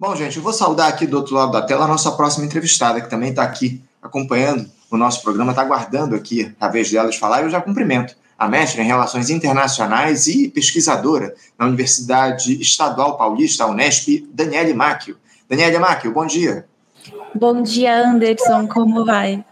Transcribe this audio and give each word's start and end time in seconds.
Bom, 0.00 0.14
gente, 0.14 0.36
eu 0.36 0.42
vou 0.44 0.52
saudar 0.52 0.86
aqui 0.86 1.08
do 1.08 1.16
outro 1.16 1.34
lado 1.34 1.50
da 1.50 1.60
tela 1.60 1.84
a 1.84 1.88
nossa 1.88 2.12
próxima 2.12 2.46
entrevistada, 2.46 3.00
que 3.00 3.10
também 3.10 3.30
está 3.30 3.42
aqui 3.42 3.82
acompanhando 4.00 4.70
o 4.88 4.96
nosso 4.96 5.20
programa, 5.22 5.50
está 5.50 5.62
aguardando 5.62 6.14
aqui 6.14 6.54
a 6.60 6.68
vez 6.68 6.88
delas 6.88 7.16
falar, 7.16 7.40
e 7.40 7.46
eu 7.46 7.50
já 7.50 7.60
cumprimento 7.60 8.14
a 8.38 8.46
mestre 8.46 8.80
em 8.80 8.86
Relações 8.86 9.28
Internacionais 9.28 10.28
e 10.28 10.48
pesquisadora 10.48 11.34
na 11.58 11.66
Universidade 11.66 12.62
Estadual 12.62 13.18
Paulista, 13.18 13.64
a 13.64 13.66
Unesp, 13.66 14.24
Daniele 14.32 14.72
Macchio. 14.72 15.16
Daniele 15.48 15.80
Macchio, 15.80 16.12
bom 16.12 16.26
dia. 16.26 16.64
Bom 17.34 17.60
dia, 17.60 18.06
Anderson, 18.06 18.68
como 18.68 19.04
vai? 19.04 19.44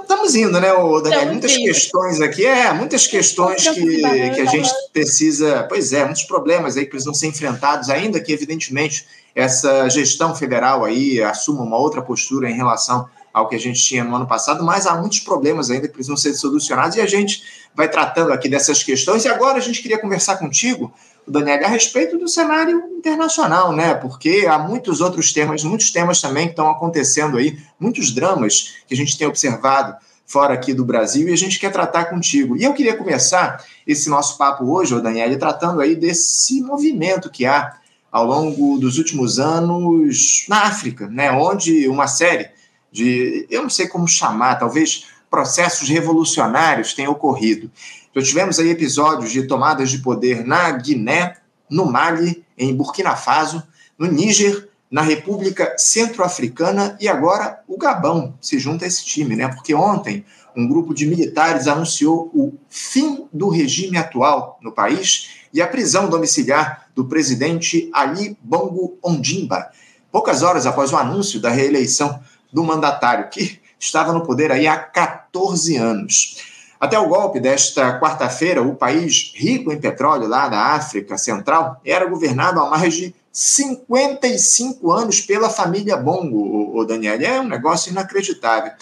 Estamos 0.00 0.34
indo, 0.34 0.58
né, 0.58 0.72
Daniel? 1.02 1.26
Muitas 1.26 1.52
indo. 1.52 1.64
questões 1.64 2.18
aqui, 2.22 2.46
é, 2.46 2.72
muitas 2.72 3.06
questões 3.06 3.68
que, 3.68 4.00
que 4.30 4.40
a 4.40 4.46
gente 4.46 4.70
precisa, 4.90 5.64
pois 5.68 5.92
é, 5.92 6.02
muitos 6.02 6.22
problemas 6.22 6.78
aí 6.78 6.84
que 6.84 6.90
precisam 6.92 7.12
ser 7.12 7.26
enfrentados, 7.26 7.90
ainda 7.90 8.18
que, 8.18 8.32
evidentemente, 8.32 9.06
essa 9.34 9.88
gestão 9.88 10.34
federal 10.34 10.84
aí 10.84 11.22
assuma 11.22 11.62
uma 11.62 11.76
outra 11.76 12.00
postura 12.00 12.48
em 12.48 12.54
relação 12.54 13.08
ao 13.32 13.48
que 13.48 13.56
a 13.56 13.58
gente 13.58 13.82
tinha 13.82 14.04
no 14.04 14.14
ano 14.14 14.28
passado, 14.28 14.62
mas 14.62 14.86
há 14.86 14.94
muitos 14.94 15.18
problemas 15.18 15.68
ainda 15.68 15.88
que 15.88 15.94
precisam 15.94 16.16
ser 16.16 16.32
solucionados 16.34 16.96
e 16.96 17.00
a 17.00 17.06
gente 17.06 17.42
vai 17.74 17.88
tratando 17.88 18.32
aqui 18.32 18.48
dessas 18.48 18.84
questões. 18.84 19.24
E 19.24 19.28
agora 19.28 19.58
a 19.58 19.60
gente 19.60 19.82
queria 19.82 19.98
conversar 19.98 20.36
contigo, 20.36 20.92
Daniel, 21.26 21.64
a 21.64 21.68
respeito 21.68 22.16
do 22.16 22.28
cenário 22.28 22.80
internacional, 22.96 23.72
né? 23.72 23.94
Porque 23.94 24.46
há 24.48 24.56
muitos 24.56 25.00
outros 25.00 25.32
temas, 25.32 25.64
muitos 25.64 25.90
temas 25.90 26.20
também 26.20 26.46
que 26.46 26.52
estão 26.52 26.70
acontecendo 26.70 27.36
aí, 27.36 27.58
muitos 27.78 28.12
dramas 28.12 28.76
que 28.86 28.94
a 28.94 28.96
gente 28.96 29.18
tem 29.18 29.26
observado 29.26 29.96
fora 30.24 30.54
aqui 30.54 30.72
do 30.72 30.84
Brasil 30.84 31.28
e 31.28 31.32
a 31.32 31.36
gente 31.36 31.58
quer 31.58 31.72
tratar 31.72 32.04
contigo. 32.04 32.56
E 32.56 32.62
eu 32.62 32.72
queria 32.72 32.96
começar 32.96 33.64
esse 33.84 34.08
nosso 34.08 34.38
papo 34.38 34.64
hoje, 34.64 34.98
Daniel, 35.00 35.36
tratando 35.38 35.80
aí 35.80 35.96
desse 35.96 36.62
movimento 36.62 37.28
que 37.28 37.44
há 37.44 37.74
ao 38.14 38.24
longo 38.24 38.78
dos 38.78 38.96
últimos 38.96 39.40
anos 39.40 40.46
na 40.48 40.66
África, 40.66 41.08
né? 41.08 41.32
Onde 41.32 41.88
uma 41.88 42.06
série 42.06 42.48
de, 42.92 43.44
eu 43.50 43.60
não 43.60 43.68
sei 43.68 43.88
como 43.88 44.06
chamar, 44.06 44.54
talvez 44.54 45.06
processos 45.28 45.88
revolucionários 45.88 46.94
tenham 46.94 47.10
ocorrido. 47.10 47.68
Já 48.14 48.22
tivemos 48.22 48.60
aí 48.60 48.70
episódios 48.70 49.32
de 49.32 49.48
tomadas 49.48 49.90
de 49.90 49.98
poder 49.98 50.46
na 50.46 50.70
Guiné, 50.70 51.38
no 51.68 51.86
Mali, 51.86 52.44
em 52.56 52.72
Burkina 52.72 53.16
Faso, 53.16 53.60
no 53.98 54.06
Níger, 54.06 54.68
na 54.88 55.02
República 55.02 55.74
Centro-Africana 55.76 56.96
e 57.00 57.08
agora 57.08 57.64
o 57.66 57.76
Gabão 57.76 58.38
se 58.40 58.60
junta 58.60 58.84
a 58.84 58.88
esse 58.88 59.04
time, 59.04 59.34
né? 59.34 59.48
Porque 59.48 59.74
ontem 59.74 60.24
um 60.54 60.68
grupo 60.68 60.94
de 60.94 61.04
militares 61.04 61.66
anunciou 61.66 62.30
o 62.32 62.52
fim 62.68 63.26
do 63.32 63.48
regime 63.48 63.96
atual 63.98 64.56
no 64.62 64.70
país 64.70 65.43
e 65.54 65.62
a 65.62 65.68
prisão 65.68 66.10
domiciliar 66.10 66.86
do 66.96 67.04
presidente 67.04 67.88
Ali 67.94 68.36
Bongo 68.42 68.98
Ondimba, 69.00 69.70
poucas 70.10 70.42
horas 70.42 70.66
após 70.66 70.92
o 70.92 70.96
anúncio 70.96 71.40
da 71.40 71.48
reeleição 71.48 72.20
do 72.52 72.64
mandatário, 72.64 73.28
que 73.30 73.60
estava 73.78 74.12
no 74.12 74.26
poder 74.26 74.50
aí 74.50 74.66
há 74.66 74.76
14 74.76 75.76
anos. 75.76 76.42
Até 76.80 76.98
o 76.98 77.08
golpe 77.08 77.38
desta 77.38 78.00
quarta-feira, 78.00 78.62
o 78.62 78.74
país 78.74 79.32
rico 79.34 79.72
em 79.72 79.80
petróleo 79.80 80.26
lá 80.26 80.48
da 80.48 80.58
África 80.74 81.16
Central 81.16 81.80
era 81.84 82.04
governado 82.04 82.60
há 82.60 82.68
mais 82.68 82.94
de 82.94 83.14
55 83.32 84.92
anos 84.92 85.20
pela 85.20 85.48
família 85.48 85.96
Bongo, 85.96 86.76
o 86.76 86.84
Daniel. 86.84 87.20
É 87.20 87.40
um 87.40 87.48
negócio 87.48 87.90
inacreditável. 87.90 88.72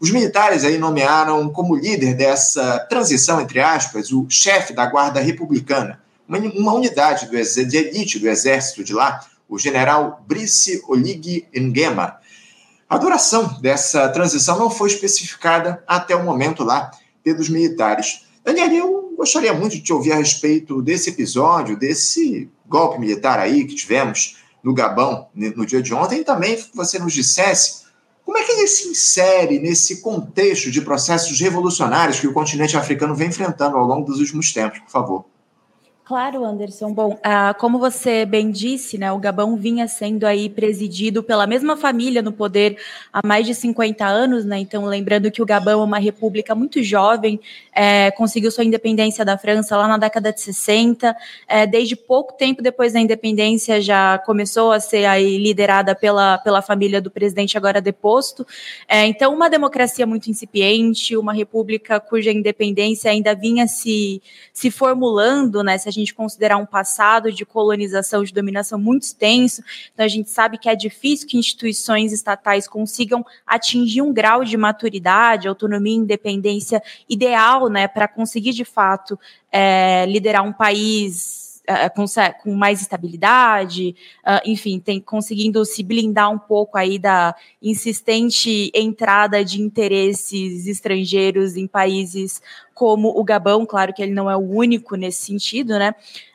Os 0.00 0.10
militares 0.10 0.64
aí 0.64 0.78
nomearam 0.78 1.48
como 1.50 1.76
líder 1.76 2.14
dessa 2.14 2.80
transição, 2.88 3.40
entre 3.40 3.60
aspas, 3.60 4.10
o 4.10 4.26
chefe 4.28 4.72
da 4.72 4.86
Guarda 4.86 5.20
Republicana, 5.20 6.00
uma, 6.38 6.74
unidade 6.74 7.26
do, 7.26 7.66
de 7.66 7.76
elite 7.76 8.18
do 8.18 8.28
exército 8.28 8.82
de 8.82 8.92
lá, 8.92 9.20
o 9.48 9.58
general 9.58 10.24
Brice 10.26 10.82
Oligui 10.88 11.46
Nguema. 11.54 12.16
A 12.88 12.98
duração 12.98 13.60
dessa 13.60 14.08
transição 14.08 14.58
não 14.58 14.70
foi 14.70 14.88
especificada 14.88 15.82
até 15.86 16.14
o 16.14 16.24
momento 16.24 16.62
lá 16.64 16.90
pelos 17.24 17.48
militares. 17.48 18.26
Daniel, 18.44 18.72
eu 18.72 19.14
gostaria 19.16 19.52
muito 19.52 19.72
de 19.76 19.82
te 19.82 19.92
ouvir 19.92 20.12
a 20.12 20.16
respeito 20.16 20.82
desse 20.82 21.10
episódio, 21.10 21.78
desse 21.78 22.50
golpe 22.66 22.98
militar 22.98 23.38
aí 23.38 23.64
que 23.64 23.74
tivemos 23.74 24.36
no 24.62 24.74
Gabão 24.74 25.28
no 25.34 25.66
dia 25.66 25.82
de 25.82 25.92
ontem, 25.92 26.20
e 26.20 26.24
também 26.24 26.56
que 26.56 26.70
você 26.74 26.98
nos 26.98 27.12
dissesse 27.12 27.82
como 28.24 28.38
é 28.38 28.44
que 28.44 28.52
ele 28.52 28.66
se 28.66 28.88
insere 28.88 29.58
nesse 29.58 30.00
contexto 30.00 30.70
de 30.70 30.80
processos 30.80 31.38
revolucionários 31.40 32.20
que 32.20 32.26
o 32.26 32.32
continente 32.32 32.76
africano 32.76 33.14
vem 33.14 33.28
enfrentando 33.28 33.76
ao 33.76 33.84
longo 33.84 34.06
dos 34.06 34.20
últimos 34.20 34.52
tempos, 34.52 34.78
por 34.78 34.90
favor. 34.90 35.31
Claro, 36.04 36.44
Anderson. 36.44 36.92
Bom, 36.92 37.16
ah, 37.22 37.54
como 37.54 37.78
você 37.78 38.26
bem 38.26 38.50
disse, 38.50 38.98
né, 38.98 39.12
o 39.12 39.18
Gabão 39.18 39.56
vinha 39.56 39.86
sendo 39.86 40.26
aí 40.26 40.50
presidido 40.50 41.22
pela 41.22 41.46
mesma 41.46 41.76
família 41.76 42.20
no 42.20 42.32
poder 42.32 42.76
há 43.12 43.24
mais 43.24 43.46
de 43.46 43.54
50 43.54 44.04
anos, 44.04 44.44
né? 44.44 44.58
Então, 44.58 44.84
lembrando 44.84 45.30
que 45.30 45.40
o 45.40 45.46
Gabão 45.46 45.80
é 45.80 45.84
uma 45.84 46.00
república 46.00 46.56
muito 46.56 46.82
jovem, 46.82 47.40
é, 47.72 48.10
conseguiu 48.10 48.50
sua 48.50 48.64
independência 48.64 49.24
da 49.24 49.38
França 49.38 49.76
lá 49.76 49.86
na 49.86 49.96
década 49.96 50.32
de 50.32 50.40
60. 50.40 51.16
É, 51.46 51.68
desde 51.68 51.94
pouco 51.94 52.32
tempo 52.32 52.60
depois 52.60 52.92
da 52.94 52.98
independência 52.98 53.80
já 53.80 54.18
começou 54.18 54.72
a 54.72 54.80
ser 54.80 55.04
aí 55.04 55.38
liderada 55.38 55.94
pela, 55.94 56.36
pela 56.38 56.60
família 56.60 57.00
do 57.00 57.12
presidente 57.12 57.56
agora 57.56 57.80
deposto. 57.80 58.44
É, 58.88 59.06
então, 59.06 59.32
uma 59.32 59.48
democracia 59.48 60.04
muito 60.04 60.28
incipiente, 60.28 61.16
uma 61.16 61.32
república 61.32 62.00
cuja 62.00 62.32
independência 62.32 63.08
ainda 63.08 63.36
vinha 63.36 63.68
se, 63.68 64.20
se 64.52 64.68
formulando, 64.68 65.62
né? 65.62 65.78
Se 65.78 65.91
a 65.92 66.00
gente 66.00 66.14
considerar 66.14 66.56
um 66.56 66.66
passado 66.66 67.32
de 67.32 67.44
colonização, 67.44 68.24
de 68.24 68.32
dominação 68.32 68.78
muito 68.78 69.02
extenso, 69.02 69.62
então 69.92 70.04
a 70.04 70.08
gente 70.08 70.30
sabe 70.30 70.58
que 70.58 70.68
é 70.68 70.74
difícil 70.74 71.28
que 71.28 71.38
instituições 71.38 72.12
estatais 72.12 72.66
consigam 72.66 73.24
atingir 73.46 74.02
um 74.02 74.12
grau 74.12 74.44
de 74.44 74.56
maturidade, 74.56 75.48
autonomia 75.48 75.92
e 75.92 75.96
independência 75.96 76.82
ideal, 77.08 77.68
né, 77.68 77.86
para 77.86 78.08
conseguir 78.08 78.52
de 78.52 78.64
fato 78.64 79.18
é, 79.50 80.06
liderar 80.06 80.42
um 80.42 80.52
país 80.52 81.51
Uh, 81.62 82.42
com, 82.42 82.56
mais 82.56 82.80
estabilidade, 82.80 83.94
uh, 84.26 84.42
enfim, 84.44 84.80
tem 84.80 85.00
conseguindo 85.00 85.64
se 85.64 85.84
blindar 85.84 86.28
um 86.28 86.38
pouco 86.38 86.76
aí 86.76 86.98
da 86.98 87.36
insistente 87.62 88.68
entrada 88.74 89.44
de 89.44 89.62
interesses 89.62 90.66
estrangeiros 90.66 91.56
em 91.56 91.68
países 91.68 92.42
como 92.74 93.16
o 93.16 93.22
Gabão, 93.22 93.64
claro 93.64 93.94
que 93.94 94.02
ele 94.02 94.12
não 94.12 94.28
é 94.28 94.36
o 94.36 94.40
único 94.40 94.96
nesse 94.96 95.24
sentido, 95.24 95.78
né? 95.78 95.94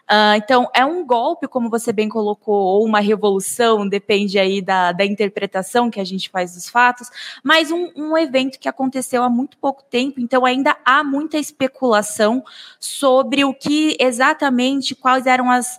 Uh, 0.09 0.38
então, 0.38 0.69
é 0.73 0.85
um 0.85 1.06
golpe, 1.06 1.50
como 1.50 1.69
você 1.69 1.91
bem 1.91 2.07
colocou, 2.07 2.56
ou 2.56 2.85
uma 2.85 3.01
revolução, 3.01 3.88
depende 3.88 4.40
aí 4.40 4.62
da, 4.62 4.94
da 4.94 5.06
interpretação 5.06 5.90
que 5.91 6.00
a 6.00 6.03
gente 6.06 6.29
faz 6.29 6.53
dos 6.53 6.69
fatos, 6.69 7.09
mas 7.44 7.72
um, 7.72 7.91
um 7.94 8.18
evento 8.18 8.57
que 8.57 8.69
aconteceu 8.69 9.22
há 9.22 9.29
muito 9.29 9.57
pouco 9.57 9.84
tempo, 9.84 10.22
então 10.22 10.45
ainda 10.45 10.78
há 10.85 11.03
muita 11.03 11.38
especulação 11.38 12.41
sobre 12.79 13.44
o 13.44 13.53
que 13.53 13.97
exatamente, 14.00 14.95
quais 14.95 15.25
eram 15.25 15.51
as 15.51 15.78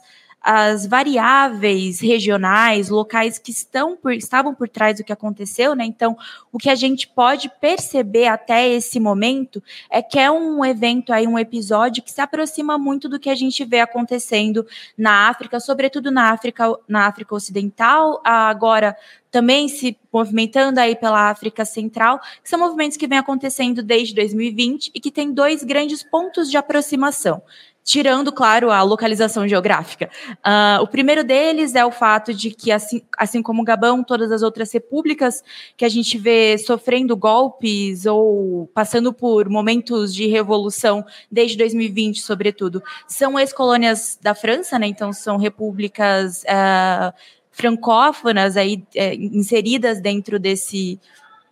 as 0.51 0.87
variáveis 0.87 2.01
regionais, 2.01 2.89
locais 2.89 3.39
que 3.39 3.51
estão 3.51 3.95
por, 3.95 4.15
estavam 4.15 4.55
por 4.55 4.67
trás 4.67 4.97
do 4.97 5.05
que 5.05 5.13
aconteceu, 5.13 5.75
né? 5.75 5.85
Então, 5.85 6.17
o 6.51 6.57
que 6.57 6.71
a 6.71 6.75
gente 6.75 7.07
pode 7.07 7.51
perceber 7.61 8.29
até 8.29 8.67
esse 8.67 8.99
momento 8.99 9.63
é 9.91 10.01
que 10.01 10.19
é 10.19 10.31
um 10.31 10.65
evento 10.65 11.13
aí, 11.13 11.27
um 11.27 11.39
episódio 11.39 12.03
que 12.03 12.11
se 12.11 12.23
aproxima 12.23 12.79
muito 12.79 13.11
do 13.11 13.21
que 13.21 13.29
a 13.29 13.35
gente 13.35 13.63
vê 13.63 13.81
acontecendo 13.81 14.67
na 14.97 15.29
África, 15.29 15.61
sobretudo 15.61 16.11
na 16.11 16.31
África, 16.31 16.65
na 16.89 17.07
África 17.07 17.35
Ocidental, 17.35 18.19
agora 18.25 18.97
também 19.31 19.69
se 19.69 19.99
movimentando 20.11 20.81
aí 20.81 20.97
pela 20.97 21.29
África 21.29 21.63
Central, 21.67 22.19
que 22.43 22.49
são 22.49 22.59
movimentos 22.59 22.97
que 22.97 23.07
vêm 23.07 23.19
acontecendo 23.19 23.83
desde 23.83 24.15
2020 24.15 24.93
e 24.95 24.99
que 24.99 25.11
têm 25.11 25.31
dois 25.31 25.63
grandes 25.63 26.03
pontos 26.03 26.51
de 26.51 26.57
aproximação 26.57 27.43
tirando, 27.89 28.31
claro, 28.31 28.71
a 28.71 28.83
localização 28.83 29.49
geográfica. 29.49 30.11
Uh, 30.47 30.83
o 30.83 30.87
primeiro 30.87 31.25
deles 31.25 31.75
é 31.75 31.87
o 31.87 31.91
fato 31.91 32.35
de 32.35 32.51
que, 32.51 32.71
assim, 32.71 33.01
assim 33.17 33.43
como 33.43 33.63
o 33.63 33.65
Gabão, 33.65 34.05
todas 34.05 34.31
as 34.31 34.43
outras 34.43 34.71
repúblicas 34.71 35.43
que 35.75 35.87
a 35.87 35.89
gente 35.89 36.19
vê 36.19 36.59
sofrendo 36.59 37.17
golpes 37.17 38.05
ou 38.05 38.67
passando 38.75 39.11
por 39.11 39.49
momentos 39.49 40.15
de 40.15 40.27
revolução 40.27 41.03
desde 41.33 41.57
2020, 41.57 42.21
sobretudo, 42.21 42.83
são 43.07 43.41
ex-colônias 43.41 44.19
da 44.21 44.35
França, 44.35 44.79
né? 44.79 44.87
Então 44.87 45.11
são 45.11 45.39
repúblicas 45.39 46.43
uh, 46.43 47.11
francófonas 47.51 48.59
aí 48.59 48.85
uh, 48.97 49.15
inseridas 49.19 49.99
dentro 49.99 50.39
desse 50.39 51.01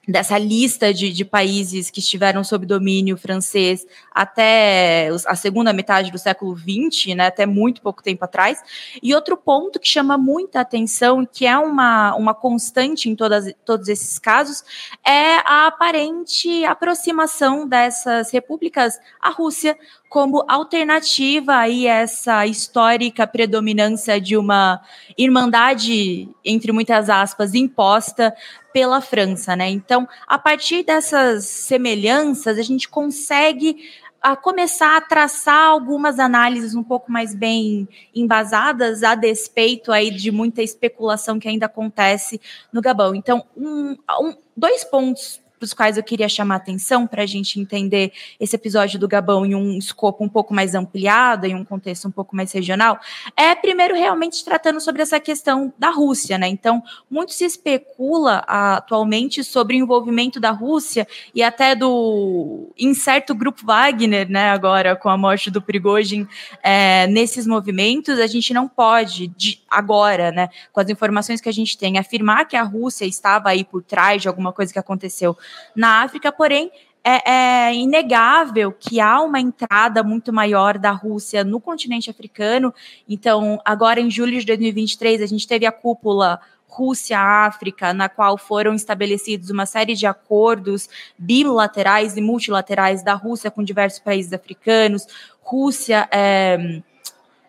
dessa 0.06 0.38
lista 0.38 0.94
de, 0.94 1.12
de, 1.12 1.24
países 1.24 1.90
que 1.90 1.98
estiveram 1.98 2.44
sob 2.44 2.64
domínio 2.64 3.16
francês 3.16 3.84
até 4.14 5.10
a 5.26 5.34
segunda 5.34 5.72
metade 5.72 6.12
do 6.12 6.18
século 6.18 6.56
XX, 6.56 7.16
né, 7.16 7.26
até 7.26 7.44
muito 7.44 7.82
pouco 7.82 8.02
tempo 8.02 8.24
atrás. 8.24 8.62
E 9.02 9.14
outro 9.14 9.36
ponto 9.36 9.80
que 9.80 9.88
chama 9.88 10.16
muita 10.16 10.60
atenção 10.60 11.26
que 11.26 11.44
é 11.44 11.58
uma, 11.58 12.14
uma 12.14 12.34
constante 12.34 13.10
em 13.10 13.16
todas, 13.16 13.52
todos 13.64 13.88
esses 13.88 14.18
casos 14.18 14.62
é 15.04 15.38
a 15.44 15.66
aparente 15.66 16.64
aproximação 16.64 17.66
dessas 17.66 18.30
repúblicas 18.30 19.00
à 19.20 19.30
Rússia 19.30 19.76
como 20.08 20.44
alternativa 20.48 21.56
aí 21.56 21.86
essa 21.86 22.46
histórica 22.46 23.26
predominância 23.26 24.20
de 24.20 24.36
uma 24.36 24.80
irmandade, 25.18 26.28
entre 26.44 26.70
muitas 26.70 27.10
aspas, 27.10 27.54
imposta 27.54 28.32
pela 28.76 29.00
França, 29.00 29.56
né? 29.56 29.70
Então, 29.70 30.06
a 30.26 30.38
partir 30.38 30.82
dessas 30.82 31.46
semelhanças, 31.46 32.58
a 32.58 32.62
gente 32.62 32.86
consegue 32.90 33.88
a 34.20 34.36
começar 34.36 34.98
a 34.98 35.00
traçar 35.00 35.70
algumas 35.70 36.18
análises 36.18 36.74
um 36.74 36.82
pouco 36.82 37.10
mais 37.10 37.34
bem 37.34 37.88
embasadas 38.14 39.02
a 39.02 39.14
despeito 39.14 39.90
aí 39.90 40.10
de 40.10 40.30
muita 40.30 40.62
especulação 40.62 41.38
que 41.38 41.48
ainda 41.48 41.64
acontece 41.64 42.38
no 42.70 42.82
Gabão. 42.82 43.14
Então, 43.14 43.46
um, 43.56 43.96
um, 44.20 44.34
dois 44.54 44.84
pontos 44.84 45.40
para 45.58 45.64
os 45.64 45.72
quais 45.72 45.96
eu 45.96 46.02
queria 46.02 46.28
chamar 46.28 46.56
atenção 46.56 47.06
para 47.06 47.22
a 47.22 47.26
gente 47.26 47.58
entender 47.58 48.12
esse 48.38 48.54
episódio 48.54 48.98
do 48.98 49.08
Gabão 49.08 49.44
em 49.44 49.54
um 49.54 49.78
escopo 49.78 50.24
um 50.24 50.28
pouco 50.28 50.54
mais 50.54 50.74
ampliado, 50.74 51.46
em 51.46 51.54
um 51.54 51.64
contexto 51.64 52.06
um 52.06 52.10
pouco 52.10 52.36
mais 52.36 52.52
regional, 52.52 53.00
é 53.36 53.54
primeiro 53.54 53.94
realmente 53.94 54.44
tratando 54.44 54.80
sobre 54.80 55.02
essa 55.02 55.18
questão 55.18 55.72
da 55.78 55.90
Rússia, 55.90 56.38
né? 56.38 56.48
Então, 56.48 56.82
muito 57.10 57.32
se 57.32 57.44
especula 57.44 58.44
atualmente 58.46 59.42
sobre 59.42 59.76
o 59.76 59.78
envolvimento 59.78 60.38
da 60.38 60.50
Rússia 60.50 61.06
e 61.34 61.42
até 61.42 61.74
do 61.74 62.68
incerto 62.78 63.34
grupo 63.34 63.64
Wagner, 63.64 64.28
né? 64.28 64.50
Agora 64.50 64.94
com 64.94 65.08
a 65.08 65.16
morte 65.16 65.50
do 65.50 65.62
Prigozhin 65.62 66.26
é, 66.62 67.06
nesses 67.06 67.46
movimentos, 67.46 68.18
a 68.18 68.26
gente 68.26 68.52
não 68.52 68.68
pode 68.68 69.28
de, 69.28 69.60
agora, 69.70 70.30
né? 70.30 70.48
Com 70.72 70.80
as 70.80 70.88
informações 70.88 71.40
que 71.40 71.48
a 71.48 71.52
gente 71.52 71.78
tem, 71.78 71.98
afirmar 71.98 72.46
que 72.46 72.56
a 72.56 72.62
Rússia 72.62 73.04
estava 73.04 73.48
aí 73.48 73.64
por 73.64 73.82
trás 73.82 74.22
de 74.22 74.28
alguma 74.28 74.52
coisa 74.52 74.72
que 74.72 74.78
aconteceu 74.78 75.36
na 75.74 76.02
África, 76.02 76.30
porém 76.32 76.70
é, 77.08 77.30
é, 77.30 77.74
inegável 77.74 78.72
que 78.72 79.00
há 79.00 79.20
uma 79.20 79.38
entrada 79.38 80.02
muito 80.02 80.32
maior 80.32 80.76
da 80.76 80.90
Rússia 80.90 81.44
no 81.44 81.60
continente 81.60 82.10
africano. 82.10 82.74
Então, 83.08 83.60
agora 83.64 84.00
em 84.00 84.10
julho 84.10 84.40
de 84.40 84.44
2023, 84.44 85.22
a 85.22 85.26
gente 85.26 85.46
teve 85.46 85.64
a 85.64 85.70
cúpula 85.70 86.40
Rússia-África, 86.66 87.94
na 87.94 88.08
qual 88.08 88.36
foram 88.36 88.74
estabelecidos 88.74 89.50
uma 89.50 89.66
série 89.66 89.94
de 89.94 90.04
acordos 90.04 90.88
bilaterais 91.16 92.16
e 92.16 92.20
multilaterais 92.20 93.04
da 93.04 93.14
Rússia 93.14 93.52
com 93.52 93.62
diversos 93.62 94.00
países 94.00 94.32
africanos. 94.32 95.06
Rússia 95.40 96.08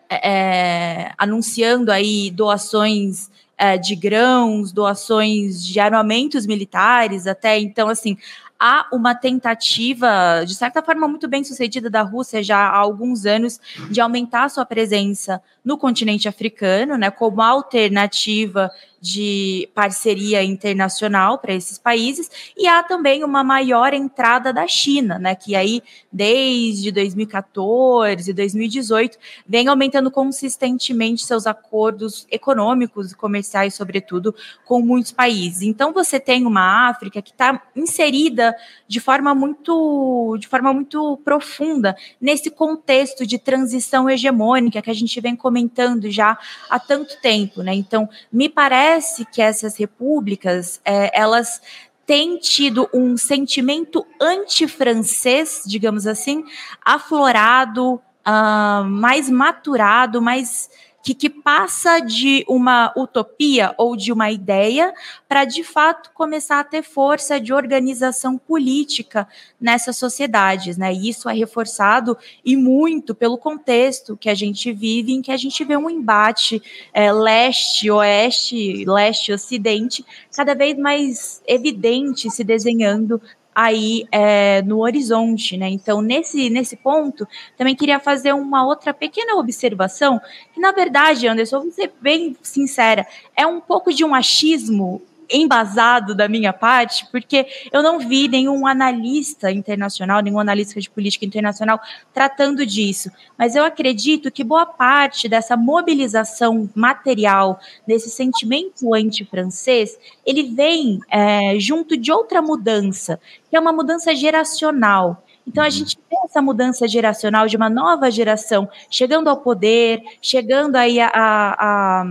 é, 0.09 1.11
anunciando 1.17 1.91
aí 1.91 2.29
doações 2.29 3.31
é, 3.57 3.77
de 3.77 3.95
grãos, 3.95 4.71
doações 4.71 5.65
de 5.65 5.79
armamentos 5.79 6.45
militares, 6.45 7.25
até 7.25 7.59
então, 7.59 7.89
assim, 7.89 8.17
há 8.59 8.87
uma 8.91 9.13
tentativa, 9.15 10.43
de 10.45 10.55
certa 10.55 10.81
forma, 10.81 11.07
muito 11.07 11.27
bem 11.27 11.43
sucedida 11.43 11.89
da 11.89 12.01
Rússia 12.01 12.43
já 12.43 12.57
há 12.57 12.77
alguns 12.77 13.25
anos, 13.25 13.59
de 13.89 14.01
aumentar 14.01 14.49
sua 14.49 14.65
presença 14.65 15.41
no 15.63 15.77
continente 15.77 16.27
africano, 16.27 16.97
né, 16.97 17.11
como 17.11 17.41
alternativa 17.41 18.71
de 18.99 19.69
parceria 19.75 20.43
internacional 20.43 21.37
para 21.37 21.53
esses 21.53 21.77
países, 21.77 22.29
e 22.57 22.67
há 22.67 22.81
também 22.81 23.23
uma 23.23 23.43
maior 23.43 23.93
entrada 23.93 24.51
da 24.51 24.67
China, 24.67 25.19
né, 25.19 25.35
que 25.35 25.55
aí 25.55 25.83
desde 26.11 26.91
2014, 26.91 28.33
2018 28.33 29.17
vem 29.47 29.67
aumentando 29.67 30.09
consistentemente 30.09 31.25
seus 31.25 31.45
acordos 31.45 32.25
econômicos 32.31 33.11
e 33.11 33.15
comerciais, 33.15 33.75
sobretudo, 33.75 34.33
com 34.65 34.81
muitos 34.81 35.11
países. 35.11 35.61
Então 35.61 35.93
você 35.93 36.19
tem 36.19 36.45
uma 36.45 36.89
África 36.89 37.21
que 37.21 37.31
está 37.31 37.61
inserida 37.75 38.55
de 38.87 38.99
forma 38.99 39.35
muito, 39.35 40.37
de 40.39 40.47
forma 40.47 40.73
muito 40.73 41.17
profunda 41.23 41.95
nesse 42.19 42.49
contexto 42.49 43.27
de 43.27 43.37
transição 43.37 44.09
hegemônica 44.09 44.81
que 44.81 44.89
a 44.89 44.93
gente 44.93 45.21
vem 45.21 45.35
comentando 45.35 46.09
já 46.09 46.37
há 46.69 46.79
tanto 46.79 47.19
tempo, 47.21 47.61
né? 47.61 47.73
Então 47.75 48.09
me 48.31 48.49
parece 48.49 48.86
parece 48.87 49.25
que 49.25 49.41
essas 49.41 49.75
repúblicas, 49.75 50.79
é, 50.85 51.11
elas 51.13 51.61
têm 52.05 52.37
tido 52.37 52.89
um 52.93 53.17
sentimento 53.17 54.07
anti-francês, 54.21 55.63
digamos 55.65 56.07
assim, 56.07 56.45
aflorado, 56.83 57.95
uh, 57.95 58.85
mais 58.85 59.29
maturado, 59.29 60.21
mais 60.21 60.69
que, 61.07 61.13
que 61.13 61.29
passa 61.29 62.01
de 62.01 62.43
uma 62.49 62.91
utopia 62.97 63.73
ou 63.77 63.95
de 63.95 64.11
uma 64.11 64.29
ideia 64.29 64.93
para, 65.25 65.45
de 65.45 65.63
fato, 65.63 66.11
começar 66.13 66.59
a 66.59 66.65
ter 66.65 66.83
força 66.83 67.39
de 67.39 67.53
organização 67.53 68.37
política 68.37 69.25
nessas 69.57 69.95
sociedades. 69.95 70.75
Né? 70.77 70.93
E 70.93 71.07
isso 71.07 71.29
é 71.29 71.33
reforçado 71.33 72.17
e 72.43 72.57
muito 72.57 73.15
pelo 73.15 73.37
contexto 73.37 74.17
que 74.17 74.29
a 74.29 74.35
gente 74.35 74.73
vive, 74.73 75.13
em 75.13 75.21
que 75.21 75.31
a 75.31 75.37
gente 75.37 75.63
vê 75.63 75.77
um 75.77 75.89
embate 75.89 76.61
é, 76.93 77.09
leste-oeste, 77.09 78.83
leste-ocidente, 78.85 80.05
cada 80.35 80.53
vez 80.53 80.77
mais 80.77 81.41
evidente 81.47 82.29
se 82.29 82.43
desenhando 82.43 83.21
aí 83.57 84.05
é, 84.11 84.61
no 84.61 84.81
horizonte, 84.81 85.57
né? 85.57 85.67
Então, 85.67 85.99
nesse, 85.99 86.47
nesse 86.47 86.77
ponto, 86.77 87.27
também 87.57 87.75
queria 87.75 87.99
fazer 87.99 88.31
uma 88.31 88.63
outra 88.63 88.93
pequena 88.93 89.33
observação, 89.33 90.21
que 90.53 90.59
na 90.59 90.71
verdade, 90.71 91.27
Anderson, 91.27 91.61
vou 91.61 91.71
ser 91.71 91.91
bem 91.99 92.37
sincera, 92.43 93.07
é 93.35 93.47
um 93.47 93.59
pouco 93.59 93.91
de 93.91 94.05
um 94.05 94.13
achismo 94.13 95.01
embasado 95.31 96.15
da 96.15 96.27
minha 96.27 96.53
parte, 96.53 97.05
porque 97.11 97.45
eu 97.71 97.81
não 97.81 97.99
vi 97.99 98.27
nenhum 98.27 98.65
analista 98.65 99.51
internacional, 99.51 100.21
nenhum 100.21 100.39
analista 100.39 100.79
de 100.79 100.89
política 100.89 101.25
internacional 101.25 101.79
tratando 102.13 102.65
disso. 102.65 103.09
Mas 103.37 103.55
eu 103.55 103.63
acredito 103.63 104.31
que 104.31 104.43
boa 104.43 104.65
parte 104.65 105.27
dessa 105.27 105.55
mobilização 105.57 106.69
material, 106.75 107.59
desse 107.87 108.09
sentimento 108.09 108.93
anti-francês, 108.93 109.97
ele 110.25 110.43
vem 110.43 110.99
é, 111.09 111.59
junto 111.59 111.97
de 111.97 112.11
outra 112.11 112.41
mudança, 112.41 113.19
que 113.49 113.55
é 113.55 113.59
uma 113.59 113.71
mudança 113.71 114.15
geracional. 114.15 115.23
Então 115.47 115.63
a 115.63 115.69
gente 115.69 115.97
vê 116.09 116.17
essa 116.25 116.41
mudança 116.41 116.87
geracional 116.87 117.47
de 117.47 117.55
uma 117.55 117.69
nova 117.69 118.11
geração 118.11 118.69
chegando 118.89 119.29
ao 119.29 119.37
poder, 119.37 120.03
chegando 120.21 120.75
aí 120.75 120.99
a, 120.99 121.09
a, 121.13 122.05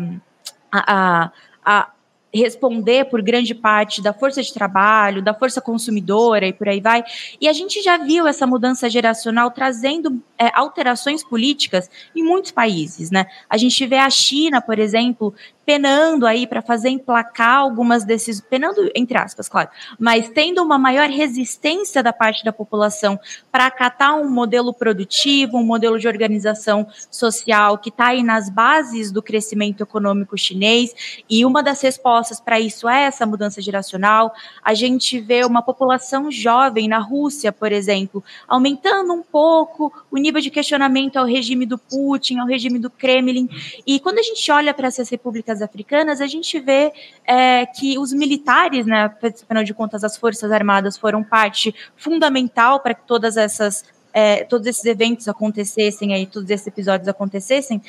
a, 0.72 1.32
a 1.62 1.90
responder 2.34 3.06
por 3.06 3.22
grande 3.22 3.54
parte 3.54 4.02
da 4.02 4.12
força 4.12 4.42
de 4.42 4.52
trabalho, 4.52 5.22
da 5.22 5.32
força 5.32 5.60
consumidora 5.60 6.46
e 6.46 6.52
por 6.52 6.68
aí 6.68 6.80
vai. 6.80 7.04
E 7.40 7.48
a 7.48 7.52
gente 7.52 7.82
já 7.82 7.96
viu 7.96 8.26
essa 8.26 8.46
mudança 8.46 8.90
geracional 8.90 9.50
trazendo 9.50 10.20
é, 10.38 10.50
alterações 10.54 11.24
políticas 11.24 11.90
em 12.14 12.22
muitos 12.22 12.50
países, 12.50 13.10
né? 13.10 13.26
A 13.48 13.56
gente 13.56 13.86
vê 13.86 13.96
a 13.96 14.10
China, 14.10 14.60
por 14.60 14.78
exemplo, 14.78 15.34
penando 15.66 16.24
aí 16.28 16.46
para 16.46 16.62
fazer 16.62 16.90
emplacar 16.90 17.58
algumas 17.58 18.04
desses, 18.04 18.40
penando 18.40 18.88
entre 18.94 19.18
aspas, 19.18 19.48
claro, 19.48 19.68
mas 19.98 20.28
tendo 20.28 20.62
uma 20.62 20.78
maior 20.78 21.08
resistência 21.08 22.04
da 22.04 22.12
parte 22.12 22.44
da 22.44 22.52
população 22.52 23.18
para 23.50 23.66
acatar 23.66 24.14
um 24.16 24.30
modelo 24.30 24.72
produtivo, 24.72 25.58
um 25.58 25.66
modelo 25.66 25.98
de 25.98 26.06
organização 26.06 26.86
social 27.10 27.78
que 27.78 27.88
está 27.88 28.06
aí 28.08 28.22
nas 28.22 28.48
bases 28.48 29.10
do 29.10 29.20
crescimento 29.20 29.82
econômico 29.82 30.38
chinês, 30.38 31.24
e 31.28 31.44
uma 31.44 31.64
das 31.64 31.80
respostas 31.80 32.38
para 32.38 32.60
isso 32.60 32.88
é 32.88 33.02
essa 33.02 33.26
mudança 33.26 33.60
geracional. 33.60 34.32
A 34.62 34.72
gente 34.72 35.18
vê 35.18 35.44
uma 35.44 35.62
população 35.62 36.30
jovem 36.30 36.86
na 36.86 36.98
Rússia, 36.98 37.50
por 37.50 37.72
exemplo, 37.72 38.22
aumentando 38.46 39.12
um 39.12 39.22
pouco 39.22 39.92
o 40.12 40.16
nível 40.16 40.40
de 40.40 40.50
questionamento 40.50 41.16
ao 41.16 41.26
regime 41.26 41.66
do 41.66 41.76
Putin, 41.76 42.38
ao 42.38 42.46
regime 42.46 42.78
do 42.78 42.88
Kremlin, 42.88 43.48
e 43.84 43.98
quando 43.98 44.20
a 44.20 44.22
gente 44.22 44.48
olha 44.52 44.72
para 44.72 44.86
essas 44.86 45.08
repúblicas 45.08 45.55
africanas, 45.62 46.20
a 46.20 46.26
gente 46.26 46.58
vê 46.58 46.92
é, 47.24 47.66
que 47.66 47.98
os 47.98 48.12
militares, 48.12 48.86
né, 48.86 49.10
afinal 49.42 49.64
de 49.64 49.74
contas, 49.74 50.04
as 50.04 50.16
Forças 50.16 50.50
Armadas 50.52 50.96
foram 50.96 51.22
parte 51.22 51.74
fundamental 51.96 52.80
para 52.80 52.94
que 52.94 53.06
todas 53.06 53.36
essas, 53.36 53.84
é, 54.12 54.44
todos 54.44 54.66
esses 54.66 54.84
eventos 54.84 55.28
acontecessem, 55.28 56.14
aí, 56.14 56.26
todos 56.26 56.50
esses 56.50 56.66
episódios 56.66 57.08
acontecessem, 57.08 57.82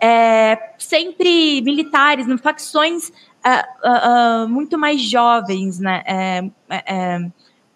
é, 0.00 0.74
sempre 0.78 1.62
militares, 1.62 2.26
né, 2.26 2.36
facções 2.36 3.08
uh, 3.08 4.44
uh, 4.44 4.48
muito 4.48 4.78
mais 4.78 5.00
jovens, 5.00 5.78
né, 5.78 6.02
é, 6.06 6.44
é, 6.70 7.30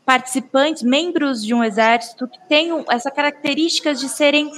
participantes, 0.05 0.83
membros 0.83 1.45
de 1.45 1.55
um 1.55 1.63
exército 1.63 2.27
que 2.27 2.39
tenham 2.49 2.85
essa 2.91 3.11
características 3.11 4.01
de 4.01 4.09
serem 4.09 4.51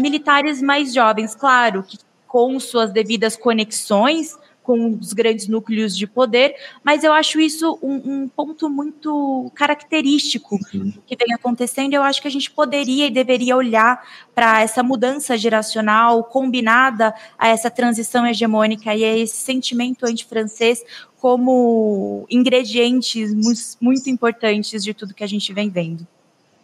militares 0.00 0.60
mais 0.60 0.92
jovens, 0.92 1.32
claro, 1.32 1.84
que 1.84 1.96
com 2.36 2.60
suas 2.60 2.92
devidas 2.92 3.34
conexões 3.34 4.36
com 4.62 4.98
os 5.00 5.14
grandes 5.14 5.48
núcleos 5.48 5.96
de 5.96 6.06
poder, 6.06 6.54
mas 6.84 7.02
eu 7.02 7.14
acho 7.14 7.40
isso 7.40 7.78
um, 7.80 7.94
um 8.24 8.28
ponto 8.28 8.68
muito 8.68 9.50
característico 9.54 10.58
uhum. 10.74 10.92
que 11.06 11.16
vem 11.16 11.32
acontecendo. 11.32 11.94
Eu 11.94 12.02
acho 12.02 12.20
que 12.20 12.28
a 12.28 12.30
gente 12.30 12.50
poderia 12.50 13.06
e 13.06 13.10
deveria 13.10 13.56
olhar 13.56 14.06
para 14.34 14.60
essa 14.60 14.82
mudança 14.82 15.38
geracional 15.38 16.24
combinada 16.24 17.14
a 17.38 17.48
essa 17.48 17.70
transição 17.70 18.26
hegemônica 18.26 18.94
e 18.94 19.02
a 19.02 19.16
esse 19.16 19.36
sentimento 19.36 20.04
antifrancês 20.04 20.84
como 21.18 22.26
ingredientes 22.28 23.32
muito, 23.80 24.10
importantes 24.10 24.84
de 24.84 24.92
tudo 24.92 25.14
que 25.14 25.24
a 25.24 25.28
gente 25.28 25.54
vem 25.54 25.70
vendo. 25.70 26.06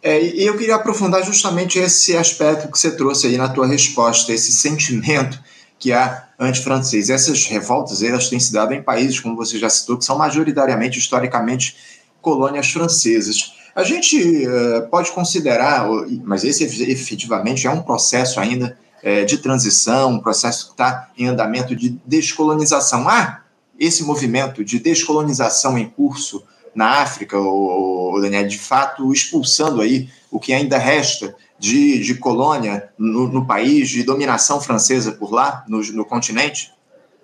É, 0.03 0.21
e 0.21 0.45
eu 0.45 0.55
queria 0.55 0.75
aprofundar 0.75 1.25
justamente 1.25 1.79
esse 1.79 2.15
aspecto 2.15 2.69
que 2.69 2.77
você 2.77 2.95
trouxe 2.95 3.25
aí 3.25 3.37
na 3.37 3.49
tua 3.49 3.65
resposta, 3.65 4.31
esse 4.31 4.51
sentimento 4.51 5.41
que 5.83 5.91
há 5.91 6.29
anti-francês. 6.39 7.09
Essas 7.09 7.45
revoltas 7.45 8.01
elas 8.01 8.29
têm 8.29 8.39
se 8.39 8.53
dado 8.53 8.73
em 8.73 8.81
países, 8.81 9.19
como 9.19 9.35
você 9.35 9.59
já 9.59 9.69
citou, 9.69 9.97
que 9.97 10.05
são 10.05 10.17
majoritariamente, 10.17 10.97
historicamente, 10.97 11.75
colônias 12.21 12.71
francesas. 12.71 13.51
A 13.75 13.83
gente 13.83 14.47
uh, 14.47 14.87
pode 14.89 15.11
considerar, 15.11 15.85
mas 16.23 16.45
esse 16.45 16.63
efetivamente 16.63 17.67
é 17.67 17.69
um 17.69 17.81
processo 17.81 18.39
ainda 18.39 18.77
uh, 19.03 19.25
de 19.25 19.37
transição, 19.39 20.11
um 20.11 20.19
processo 20.21 20.67
que 20.67 20.71
está 20.71 21.09
em 21.17 21.27
andamento 21.27 21.75
de 21.75 21.99
descolonização. 22.05 23.09
Há 23.09 23.41
esse 23.77 24.05
movimento 24.05 24.63
de 24.63 24.79
descolonização 24.79 25.77
em 25.77 25.89
curso 25.89 26.45
na 26.73 27.01
África, 27.01 27.37
o, 27.37 28.17
Daniel, 28.21 28.47
de 28.47 28.57
fato 28.57 29.11
expulsando 29.11 29.81
aí 29.81 30.07
o 30.31 30.39
que 30.39 30.53
ainda 30.53 30.77
resta 30.77 31.35
de, 31.63 31.97
de 31.99 32.15
colônia 32.15 32.89
no, 32.97 33.29
no 33.29 33.47
país, 33.47 33.87
de 33.87 34.03
dominação 34.03 34.59
francesa 34.59 35.13
por 35.13 35.31
lá, 35.31 35.63
no, 35.65 35.81
no 35.93 36.03
continente? 36.03 36.73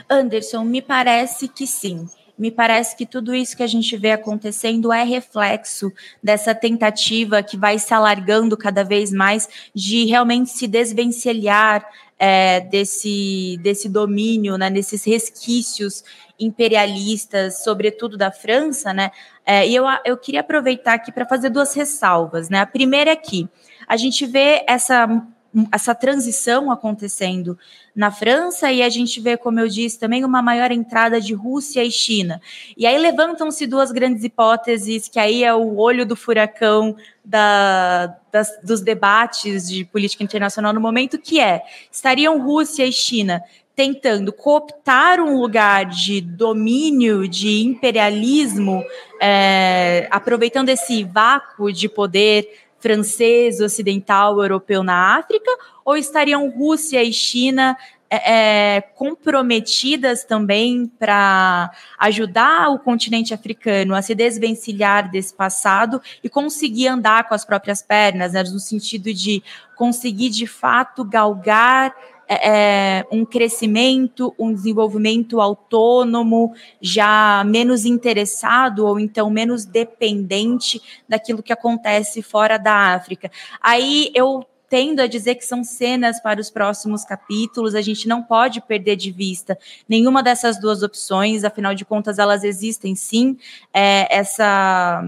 Anderson, 0.09 0.63
me 0.63 0.81
parece 0.81 1.49
que 1.49 1.67
sim. 1.67 2.07
Me 2.37 2.49
parece 2.49 2.95
que 2.95 3.05
tudo 3.05 3.35
isso 3.35 3.57
que 3.57 3.63
a 3.63 3.67
gente 3.67 3.97
vê 3.97 4.13
acontecendo 4.13 4.93
é 4.93 5.03
reflexo 5.03 5.91
dessa 6.23 6.55
tentativa 6.55 7.43
que 7.43 7.57
vai 7.57 7.77
se 7.77 7.93
alargando 7.93 8.55
cada 8.55 8.81
vez 8.81 9.11
mais 9.11 9.49
de 9.75 10.05
realmente 10.05 10.51
se 10.51 10.67
desvencilhar 10.67 11.85
é, 12.17 12.61
desse, 12.61 13.59
desse 13.61 13.89
domínio, 13.89 14.57
né, 14.57 14.69
nesses 14.69 15.03
resquícios 15.03 16.01
imperialistas, 16.39 17.61
sobretudo 17.61 18.15
da 18.15 18.31
França, 18.31 18.93
né? 18.93 19.11
É, 19.45 19.67
e 19.67 19.75
eu, 19.75 19.83
eu 20.05 20.15
queria 20.15 20.39
aproveitar 20.39 20.93
aqui 20.93 21.11
para 21.11 21.25
fazer 21.25 21.49
duas 21.49 21.73
ressalvas, 21.73 22.49
né? 22.49 22.61
A 22.61 22.65
primeira 22.65 23.11
é 23.11 23.15
que 23.17 23.49
a 23.89 23.97
gente 23.97 24.25
vê 24.25 24.63
essa 24.67 25.25
essa 25.71 25.95
transição 25.95 26.71
acontecendo 26.71 27.57
na 27.95 28.11
França 28.11 28.71
e 28.71 28.83
a 28.83 28.89
gente 28.89 29.19
vê, 29.19 29.35
como 29.35 29.59
eu 29.59 29.67
disse, 29.67 29.99
também 29.99 30.23
uma 30.23 30.41
maior 30.41 30.71
entrada 30.71 31.19
de 31.19 31.33
Rússia 31.33 31.83
e 31.83 31.91
China. 31.91 32.39
E 32.77 32.85
aí 32.85 32.97
levantam-se 32.97 33.65
duas 33.65 33.91
grandes 33.91 34.23
hipóteses, 34.23 35.07
que 35.07 35.19
aí 35.19 35.43
é 35.43 35.53
o 35.53 35.77
olho 35.77 36.05
do 36.05 36.15
furacão 36.15 36.95
da, 37.25 38.15
das, 38.31 38.59
dos 38.63 38.81
debates 38.81 39.67
de 39.67 39.83
política 39.85 40.23
internacional 40.23 40.71
no 40.71 40.79
momento, 40.79 41.17
que 41.17 41.39
é, 41.39 41.63
estariam 41.91 42.39
Rússia 42.39 42.85
e 42.85 42.91
China 42.91 43.43
tentando 43.75 44.33
cooptar 44.33 45.21
um 45.21 45.39
lugar 45.39 45.85
de 45.85 46.19
domínio, 46.19 47.27
de 47.29 47.63
imperialismo, 47.63 48.83
é, 49.21 50.05
aproveitando 50.11 50.67
esse 50.67 51.05
vácuo 51.05 51.71
de 51.71 51.87
poder 51.87 52.68
francês, 52.79 53.59
ocidental, 53.59 54.41
europeu 54.41 54.83
na 54.83 55.17
África, 55.17 55.51
ou 55.83 55.97
estariam 55.97 56.49
Rússia 56.49 57.03
e 57.03 57.11
China 57.11 57.77
é, 58.09 58.77
é 58.77 58.81
comprometidas 58.81 60.23
também 60.23 60.87
para 60.97 61.71
ajudar 61.99 62.69
o 62.69 62.79
continente 62.79 63.33
africano 63.33 63.93
a 63.93 64.01
se 64.01 64.15
desvencilhar 64.15 65.11
desse 65.11 65.33
passado 65.33 66.01
e 66.23 66.29
conseguir 66.29 66.87
andar 66.87 67.27
com 67.27 67.35
as 67.35 67.45
próprias 67.45 67.81
pernas, 67.81 68.33
né, 68.33 68.43
no 68.43 68.59
sentido 68.59 69.13
de 69.13 69.43
conseguir 69.75 70.29
de 70.29 70.47
fato 70.47 71.03
galgar 71.03 71.93
é, 72.29 72.99
é, 72.99 73.07
um 73.11 73.25
crescimento, 73.25 74.35
um 74.37 74.53
desenvolvimento 74.53 75.41
autônomo, 75.41 76.53
já 76.79 77.43
menos 77.43 77.85
interessado 77.85 78.85
ou 78.85 78.99
então 78.99 79.31
menos 79.31 79.65
dependente 79.65 80.79
daquilo 81.07 81.41
que 81.41 81.51
acontece 81.51 82.21
fora 82.21 82.57
da 82.57 82.93
África. 82.93 83.31
Aí 83.59 84.11
eu 84.13 84.45
tendo 84.69 84.99
a 85.01 85.07
dizer 85.07 85.35
que 85.35 85.43
são 85.43 85.63
cenas 85.63 86.21
para 86.21 86.39
os 86.39 86.51
próximos 86.51 87.03
capítulos, 87.03 87.73
a 87.73 87.81
gente 87.81 88.07
não 88.07 88.21
pode 88.21 88.61
perder 88.61 88.95
de 88.95 89.11
vista 89.11 89.57
nenhuma 89.87 90.21
dessas 90.21 90.59
duas 90.59 90.83
opções, 90.83 91.43
afinal 91.43 91.73
de 91.73 91.83
contas, 91.83 92.19
elas 92.19 92.43
existem 92.43 92.95
sim. 92.95 93.35
É, 93.73 94.15
essa, 94.15 95.03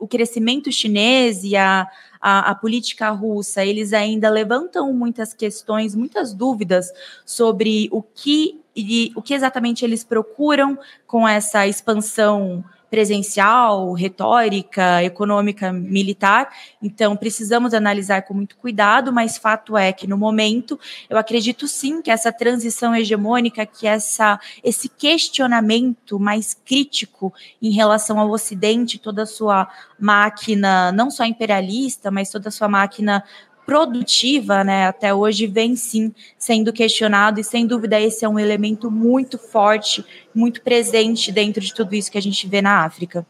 o 0.00 0.08
crescimento 0.08 0.72
chinês 0.72 1.44
e 1.44 1.54
a, 1.54 1.86
a, 2.20 2.50
a, 2.50 2.54
política 2.54 3.10
russa, 3.10 3.64
eles 3.64 3.92
ainda 3.92 4.28
levantam 4.28 4.92
muitas 4.92 5.32
questões, 5.34 5.94
muitas 5.94 6.34
dúvidas 6.34 6.92
sobre 7.24 7.88
o 7.92 8.02
que, 8.02 8.60
e, 8.74 9.12
o 9.14 9.22
que 9.22 9.34
exatamente 9.34 9.84
eles 9.84 10.04
procuram 10.04 10.78
com 11.06 11.26
essa 11.26 11.66
expansão 11.66 12.64
presencial, 12.90 13.92
retórica, 13.92 15.02
econômica, 15.02 15.72
militar. 15.72 16.48
Então, 16.82 17.16
precisamos 17.16 17.74
analisar 17.74 18.22
com 18.22 18.34
muito 18.34 18.56
cuidado, 18.56 19.12
mas 19.12 19.36
fato 19.36 19.76
é 19.76 19.92
que 19.92 20.06
no 20.06 20.16
momento, 20.16 20.78
eu 21.08 21.18
acredito 21.18 21.68
sim 21.68 22.00
que 22.00 22.10
essa 22.10 22.32
transição 22.32 22.94
hegemônica, 22.94 23.64
que 23.66 23.86
essa 23.86 24.38
esse 24.62 24.88
questionamento 24.88 26.18
mais 26.18 26.54
crítico 26.54 27.32
em 27.60 27.70
relação 27.70 28.18
ao 28.18 28.30
Ocidente, 28.30 28.98
toda 28.98 29.22
a 29.22 29.26
sua 29.26 29.68
máquina, 29.98 30.92
não 30.92 31.10
só 31.10 31.24
imperialista, 31.24 32.10
mas 32.10 32.30
toda 32.30 32.48
a 32.48 32.52
sua 32.52 32.68
máquina 32.68 33.24
produtiva, 33.68 34.64
né, 34.64 34.86
até 34.86 35.12
hoje 35.12 35.46
vem 35.46 35.76
sim 35.76 36.10
sendo 36.38 36.72
questionado 36.72 37.38
e 37.38 37.44
sem 37.44 37.66
dúvida 37.66 38.00
esse 38.00 38.24
é 38.24 38.28
um 38.28 38.38
elemento 38.38 38.90
muito 38.90 39.36
forte, 39.36 40.02
muito 40.34 40.62
presente 40.62 41.30
dentro 41.30 41.60
de 41.60 41.74
tudo 41.74 41.94
isso 41.94 42.10
que 42.10 42.16
a 42.16 42.22
gente 42.22 42.48
vê 42.48 42.62
na 42.62 42.86
África. 42.86 43.26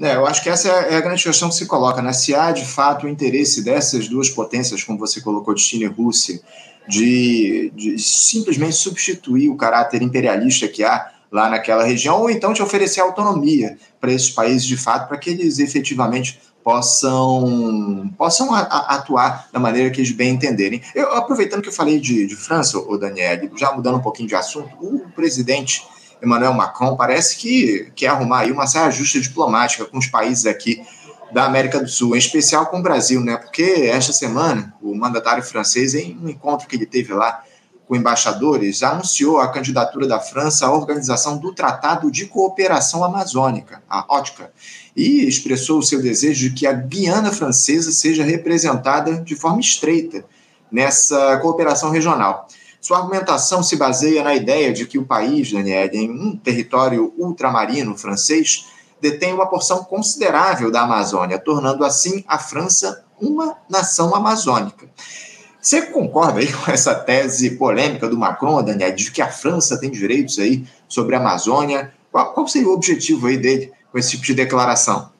É, 0.00 0.16
eu 0.16 0.26
acho 0.26 0.42
que 0.42 0.50
essa 0.50 0.68
é 0.68 0.96
a 0.96 1.00
grande 1.00 1.22
questão 1.22 1.48
que 1.48 1.54
se 1.54 1.66
coloca, 1.66 2.02
né? 2.02 2.12
Se 2.12 2.34
há 2.34 2.50
de 2.50 2.66
fato 2.66 3.06
o 3.06 3.08
interesse 3.08 3.62
dessas 3.62 4.08
duas 4.08 4.28
potências, 4.28 4.82
como 4.82 4.98
você 4.98 5.20
colocou, 5.20 5.54
de 5.54 5.60
China 5.60 5.84
e 5.84 5.86
Rússia, 5.86 6.40
de, 6.88 7.72
de 7.72 7.96
simplesmente 7.96 8.74
substituir 8.74 9.48
o 9.48 9.56
caráter 9.56 10.02
imperialista 10.02 10.66
que 10.66 10.82
há 10.82 11.12
lá 11.30 11.48
naquela 11.48 11.84
região, 11.84 12.22
ou 12.22 12.28
então 12.28 12.52
de 12.52 12.60
oferecer 12.60 13.00
autonomia 13.00 13.78
para 14.00 14.12
esses 14.12 14.30
países 14.30 14.64
de 14.64 14.76
fato, 14.76 15.06
para 15.06 15.16
que 15.16 15.30
eles 15.30 15.60
efetivamente 15.60 16.40
possam, 16.66 18.12
possam 18.18 18.52
atuar 18.52 19.48
da 19.52 19.60
maneira 19.60 19.88
que 19.88 20.00
eles 20.00 20.10
bem 20.10 20.30
entenderem. 20.30 20.82
Eu, 20.96 21.12
aproveitando 21.12 21.62
que 21.62 21.68
eu 21.68 21.72
falei 21.72 22.00
de, 22.00 22.26
de 22.26 22.34
França, 22.34 22.76
o 22.76 22.98
Daniel, 22.98 23.48
já 23.56 23.70
mudando 23.70 23.98
um 23.98 24.02
pouquinho 24.02 24.28
de 24.28 24.34
assunto, 24.34 24.70
o 24.80 25.08
presidente 25.14 25.86
Emmanuel 26.20 26.52
Macron 26.52 26.96
parece 26.96 27.36
que 27.36 27.92
quer 27.94 28.08
arrumar 28.08 28.40
aí 28.40 28.50
uma 28.50 28.66
saia 28.66 28.90
justa 28.90 29.20
diplomática 29.20 29.84
com 29.84 29.96
os 29.96 30.08
países 30.08 30.44
aqui 30.44 30.82
da 31.32 31.44
América 31.44 31.78
do 31.78 31.88
Sul, 31.88 32.16
em 32.16 32.18
especial 32.18 32.66
com 32.66 32.80
o 32.80 32.82
Brasil, 32.82 33.20
né? 33.20 33.36
Porque 33.36 33.62
esta 33.62 34.12
semana 34.12 34.74
o 34.82 34.92
mandatário 34.92 35.44
francês, 35.44 35.94
em 35.94 36.18
um 36.20 36.28
encontro 36.28 36.66
que 36.66 36.74
ele 36.74 36.86
teve 36.86 37.14
lá 37.14 37.44
com 37.86 37.94
embaixadores, 37.94 38.82
anunciou 38.82 39.38
a 39.38 39.52
candidatura 39.52 40.08
da 40.08 40.18
França 40.18 40.66
à 40.66 40.72
organização 40.72 41.38
do 41.38 41.54
Tratado 41.54 42.10
de 42.10 42.26
Cooperação 42.26 43.04
Amazônica, 43.04 43.80
a 43.88 44.04
OTCA, 44.16 44.50
e 44.96 45.28
expressou 45.28 45.78
o 45.78 45.82
seu 45.82 46.00
desejo 46.00 46.48
de 46.48 46.54
que 46.54 46.66
a 46.66 46.72
Guiana 46.72 47.30
Francesa 47.30 47.92
seja 47.92 48.24
representada 48.24 49.20
de 49.20 49.36
forma 49.36 49.60
estreita 49.60 50.24
nessa 50.72 51.36
cooperação 51.38 51.90
regional. 51.90 52.48
Sua 52.80 52.98
argumentação 52.98 53.62
se 53.62 53.76
baseia 53.76 54.22
na 54.22 54.34
ideia 54.34 54.72
de 54.72 54.86
que 54.86 54.98
o 54.98 55.04
país, 55.04 55.52
Daniel, 55.52 55.90
em 55.92 56.10
um 56.10 56.36
território 56.36 57.12
ultramarino 57.18 57.96
francês, 57.96 58.66
detém 59.00 59.34
uma 59.34 59.46
porção 59.46 59.84
considerável 59.84 60.70
da 60.70 60.82
Amazônia, 60.82 61.38
tornando 61.38 61.84
assim 61.84 62.24
a 62.26 62.38
França 62.38 63.04
uma 63.20 63.56
nação 63.68 64.14
amazônica. 64.14 64.88
Você 65.60 65.82
concorda 65.82 66.40
aí 66.40 66.52
com 66.52 66.70
essa 66.70 66.94
tese 66.94 67.50
polêmica 67.56 68.08
do 68.08 68.16
Macron, 68.16 68.62
Daniel, 68.62 68.94
de 68.94 69.10
que 69.10 69.20
a 69.20 69.28
França 69.28 69.78
tem 69.78 69.90
direitos 69.90 70.38
aí 70.38 70.64
sobre 70.88 71.16
a 71.16 71.18
Amazônia? 71.18 71.92
Qual, 72.12 72.32
qual 72.32 72.48
seria 72.48 72.68
o 72.68 72.72
objetivo 72.72 73.26
aí 73.26 73.36
dele 73.36 73.72
com 73.96 74.00
esse 74.00 74.10
tipo 74.10 74.26
de 74.26 74.34
declaração? 74.34 75.10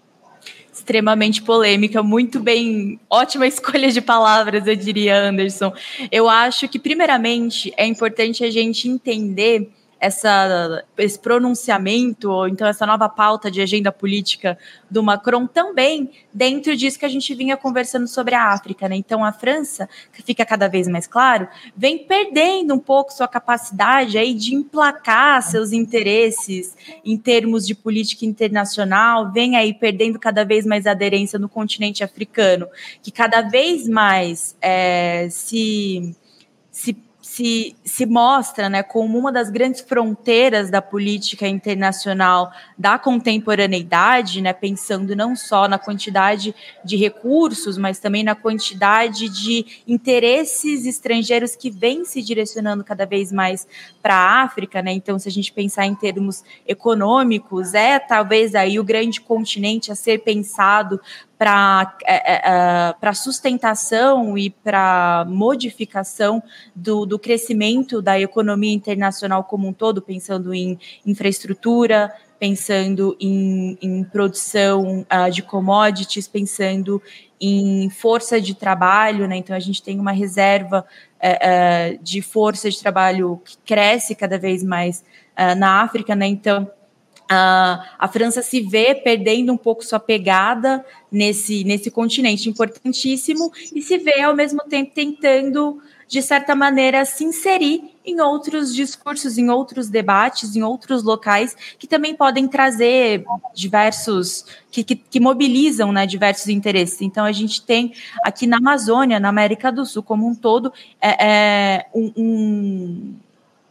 extremamente 0.71 1.43
polêmica, 1.43 2.01
muito 2.03 2.39
bem, 2.39 3.01
ótima 3.11 3.47
escolha 3.49 3.91
de 3.91 4.01
palavras, 4.03 4.67
eu 4.67 4.77
diria, 4.77 5.19
Anderson. 5.19 5.73
Eu 6.13 6.29
acho 6.29 6.69
que, 6.69 6.79
primeiramente, 6.79 7.73
é 7.77 7.87
importante 7.87 8.45
a 8.45 8.51
gente 8.51 8.87
entender 8.87 9.69
essa, 9.99 10.85
esse 10.99 11.19
pronunciamento, 11.19 12.31
ou 12.31 12.47
então 12.47 12.67
essa 12.67 12.87
nova 12.87 13.09
pauta 13.09 13.51
de 13.51 13.61
agenda 13.61 13.91
política 13.91 14.59
do 14.91 15.03
Macron 15.03 15.47
também 15.47 16.11
dentro 16.33 16.77
disso 16.77 16.99
que 16.99 17.07
a 17.07 17.09
gente 17.09 17.35
vinha 17.35 17.57
conversando 17.57 18.07
sobre 18.07 18.35
a 18.35 18.53
África, 18.53 18.89
né? 18.89 18.97
Então 18.97 19.25
a 19.25 19.33
França, 19.33 19.89
que 20.13 20.23
fica 20.23 20.45
cada 20.45 20.69
vez 20.69 20.87
mais 20.87 21.07
claro, 21.07 21.49
vem 21.75 21.99
perdendo 21.99 22.75
um 22.75 22.79
pouco 22.79 23.13
sua 23.13 23.27
capacidade 23.27 24.19
aí 24.19 24.35
de 24.35 24.55
emplacar 24.55 25.43
seus 25.43 25.73
interesses 25.73 26.77
em 27.05 27.17
termos 27.17 27.67
de 27.67 27.75
política 27.75 28.27
internacional, 28.27 29.33
vem 29.33 29.57
aí 29.57 29.73
perdendo 29.73 30.19
cada 30.19 30.45
vez 30.45 30.67
mais 30.67 30.87
aderência 30.87 31.39
no 31.39 31.49
continente 31.49 32.05
africano, 32.05 32.69
que 33.03 33.11
cada 33.11 33.41
vez 33.41 33.89
mais 33.89 34.55
é, 34.61 35.29
se 35.31 36.15
se 36.71 37.06
se, 37.37 37.77
se 37.85 38.07
mostra 38.07 38.71
né, 38.71 38.83
como 38.83 39.19
uma 39.19 39.31
das 39.31 39.51
grandes 39.51 39.83
fronteiras 39.83 40.71
da 40.71 40.81
política 40.81 41.47
internacional 41.47 42.51
da 42.79 42.99
contemporaneidade, 42.99 44.41
né, 44.41 44.55
pensando 44.55 45.15
não 45.15 45.37
só 45.37 45.69
na 45.69 45.79
quantidade 45.79 46.55
de 46.83 46.97
recursos, 46.97 47.77
mas 47.77 47.99
também 47.99 48.25
na 48.25 48.35
quantidade 48.35 49.29
de 49.29 49.83
interesses 49.87 50.87
estrangeiros 50.87 51.55
que 51.55 51.69
vêm 51.69 52.07
se 52.07 52.23
direcionando 52.23 52.83
cada 52.83 53.05
vez 53.05 53.31
mais 53.31 53.69
para 54.03 54.15
a 54.15 54.43
África. 54.43 54.81
Né? 54.81 54.93
Então, 54.93 55.19
se 55.19 55.29
a 55.29 55.33
gente 55.33 55.53
pensar 55.53 55.85
em 55.85 55.95
termos 55.95 56.43
econômicos, 56.67 57.75
é 57.75 57.99
talvez 57.99 58.55
aí 58.55 58.81
o 58.81 58.85
grande 58.85 59.21
continente 59.21 59.93
a 59.93 59.95
ser 59.95 60.21
pensado 60.21 60.99
para 61.39 61.97
é, 62.05 62.35
é, 62.35 62.95
é 63.01 63.13
sustentação 63.13 64.37
e 64.39 64.51
para 64.51 65.27
modificação 65.29 66.43
do, 66.75 67.05
do 67.05 67.19
crescimento 67.19 68.01
da 68.01 68.19
economia 68.19 68.73
internacional 68.73 69.45
como 69.45 69.69
um 69.69 69.73
todo, 69.73 70.01
pensando 70.01 70.55
em 70.55 70.79
infraestrutura, 71.05 72.13
pensando 72.39 73.17
em, 73.21 73.79
em 73.81 74.05
produção 74.05 75.01
uh, 75.01 75.31
de 75.31 75.43
commodities, 75.43 76.27
pensando 76.27 77.03
em 77.41 77.91
força 77.91 78.41
de 78.41 78.55
trabalho, 78.55 79.27
né? 79.27 79.37
Então 79.37 79.55
a 79.55 79.61
gente 79.61 79.83
tem 79.83 79.99
uma 80.01 80.13
reserva 80.13 80.87
uh, 81.19 82.03
de 82.03 82.23
força 82.23 82.71
de 82.71 82.81
trabalho 82.81 83.41
que 83.45 83.59
cresce 83.59 84.15
cada 84.15 84.39
vez 84.39 84.63
mais 84.63 85.05
na 85.59 85.83
África, 85.83 86.17
né? 86.17 86.27
Então 86.27 86.67
Uh, 87.27 87.83
a 87.99 88.09
França 88.09 88.41
se 88.41 88.61
vê 88.61 88.95
perdendo 88.95 89.53
um 89.53 89.57
pouco 89.57 89.85
sua 89.85 89.99
pegada 89.99 90.85
nesse, 91.11 91.65
nesse 91.65 91.91
continente 91.91 92.49
importantíssimo 92.49 93.53
e 93.75 93.83
se 93.83 93.99
vê 93.99 94.21
ao 94.21 94.33
mesmo 94.33 94.61
tempo 94.61 94.93
tentando, 94.95 95.83
de 96.07 96.23
certa 96.23 96.55
maneira, 96.55 97.05
se 97.05 97.25
inserir 97.25 97.83
em 98.05 98.21
outros 98.21 98.73
discursos, 98.73 99.39
em 99.39 99.51
outros 99.51 99.89
debates, 99.89 100.55
em 100.55 100.63
outros 100.63 101.03
locais 101.03 101.57
que 101.77 101.89
também 101.89 102.15
podem 102.15 102.47
trazer 102.47 103.25
diversos, 103.53 104.45
que, 104.71 104.85
que, 104.85 104.95
que 104.95 105.19
mobilizam 105.19 105.91
né, 105.91 106.07
diversos 106.07 106.47
interesses. 106.47 107.03
Então, 107.03 107.25
a 107.25 107.33
gente 107.33 107.61
tem 107.61 107.93
aqui 108.23 108.47
na 108.47 108.59
Amazônia, 108.59 109.19
na 109.19 109.31
América 109.31 109.73
do 109.73 109.85
Sul 109.85 110.05
como 110.05 110.29
um 110.29 110.35
todo, 110.35 110.73
é, 111.01 111.27
é 111.27 111.87
um, 111.93 112.13
um 112.17 113.15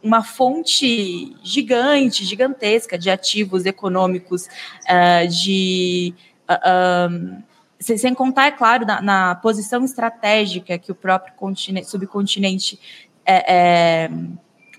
uma 0.06 0.22
fonte 0.22 1.36
gigante, 1.42 2.24
gigantesca 2.24 2.96
de 2.96 3.10
ativos 3.10 3.66
econômicos, 3.66 4.46
uh, 4.84 5.28
de. 5.28 6.14
Uh, 6.48 7.12
um, 7.12 7.42
sem 7.78 8.14
contar, 8.14 8.46
é 8.46 8.50
claro, 8.52 8.86
na, 8.86 9.02
na, 9.02 9.34
posição 9.34 9.84
estratégica 9.84 10.78
que 10.78 10.90
o 10.90 10.94
próprio 10.94 11.34
continente, 11.34 11.90
subcontinente 11.90 12.80
é, 13.24 13.54
é, 13.54 14.10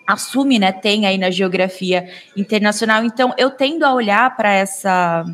assume, 0.07 0.57
né, 0.57 0.71
tem 0.71 1.05
aí 1.05 1.15
na 1.17 1.29
geografia 1.29 2.09
internacional. 2.35 3.03
Então, 3.03 3.35
eu 3.37 3.51
tendo 3.51 3.83
a 3.83 3.93
olhar 3.93 4.35
para 4.35 4.51
essa, 4.51 5.25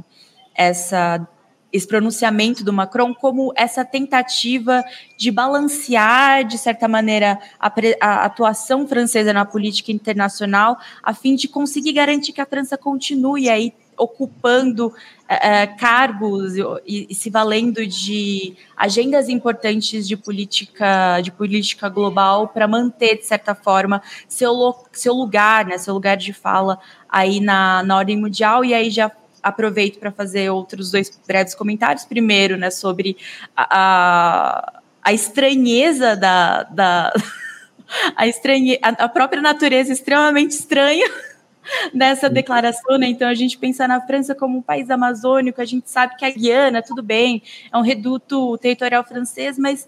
essa 0.53 1.25
esse 1.73 1.87
pronunciamento 1.87 2.63
do 2.63 2.71
Macron 2.71 3.15
como 3.15 3.51
essa 3.55 3.83
tentativa 3.83 4.83
de 5.17 5.31
balancear, 5.31 6.45
de 6.45 6.55
certa 6.59 6.87
maneira, 6.87 7.39
a, 7.59 7.73
a, 7.99 8.25
atuação 8.25 8.87
francesa 8.87 9.33
na 9.33 9.43
política 9.43 9.91
internacional, 9.91 10.77
a 11.01 11.15
fim 11.15 11.35
de 11.35 11.47
conseguir 11.47 11.93
garantir 11.93 12.31
que 12.31 12.41
a 12.41 12.45
França 12.45 12.77
continue 12.77 13.49
aí 13.49 13.73
ocupando 13.97 14.93
é, 15.27 15.67
cargos 15.67 16.55
e, 16.85 17.07
e, 17.09 17.15
se 17.15 17.29
valendo 17.29 17.85
de 17.85 18.55
agendas 18.75 19.29
importantes 19.29 20.07
de 20.07 20.17
política 20.17 21.21
de 21.21 21.31
política 21.31 21.89
global 21.89 22.47
para 22.47 22.67
manter 22.67 23.17
de 23.17 23.25
certa 23.25 23.53
forma 23.53 24.01
seu, 24.27 24.75
seu 24.91 25.13
lugar, 25.13 25.65
né, 25.65 25.77
seu 25.77 25.93
lugar 25.93 26.17
de 26.17 26.33
fala 26.33 26.79
aí 27.07 27.39
na, 27.39 27.83
na 27.83 27.97
ordem 27.97 28.17
mundial. 28.17 28.65
E 28.65 28.73
aí 28.73 28.89
já 28.89 29.11
aproveito 29.43 29.99
para 29.99 30.11
fazer 30.11 30.49
outros 30.49 30.89
dois 30.89 31.11
breves 31.27 31.53
comentários. 31.53 32.05
Primeiro, 32.05 32.57
né, 32.57 32.71
sobre 32.71 33.17
a, 33.55 34.81
a 35.03 35.13
estranheza 35.13 36.15
da, 36.15 36.63
da 36.63 37.13
a, 38.15 38.25
estranhe, 38.25 38.79
a, 38.81 39.09
própria 39.09 39.41
natureza 39.41 39.91
extremamente 39.91 40.51
estranha 40.51 41.09
dessa 41.93 42.29
declaração, 42.29 42.97
né? 42.97 43.07
Então 43.07 43.27
a 43.27 43.33
gente 43.33 43.57
pensa 43.57 43.87
na 43.87 43.99
França 44.01 44.33
como 44.33 44.57
um 44.57 44.61
país 44.61 44.89
amazônico, 44.89 45.61
a 45.61 45.65
gente 45.65 45.89
sabe 45.89 46.15
que 46.15 46.25
a 46.25 46.29
Guiana, 46.29 46.81
tudo 46.81 47.03
bem, 47.03 47.43
é 47.71 47.77
um 47.77 47.81
reduto 47.81 48.57
territorial 48.57 49.03
francês, 49.03 49.59
mas 49.59 49.87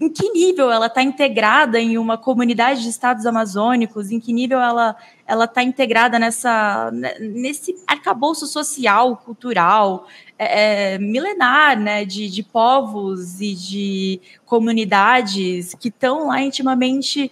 em 0.00 0.08
que 0.08 0.30
nível 0.30 0.70
ela 0.70 0.86
está 0.86 1.02
integrada 1.02 1.80
em 1.80 1.98
uma 1.98 2.16
comunidade 2.18 2.82
de 2.82 2.88
estados 2.88 3.26
amazônicos, 3.26 4.10
em 4.10 4.20
que 4.20 4.32
nível 4.32 4.60
ela 4.60 4.96
ela 5.26 5.44
está 5.44 5.62
integrada 5.62 6.18
nessa 6.18 6.90
né, 6.92 7.14
nesse 7.18 7.74
arcabouço 7.86 8.46
social, 8.46 9.16
cultural, 9.16 10.06
é, 10.38 10.94
é, 10.94 10.98
milenar, 10.98 11.78
né, 11.78 12.04
de, 12.04 12.28
de 12.28 12.42
povos 12.42 13.40
e 13.40 13.54
de 13.54 14.20
comunidades 14.44 15.74
que 15.74 15.88
estão 15.88 16.28
lá 16.28 16.40
intimamente 16.40 17.30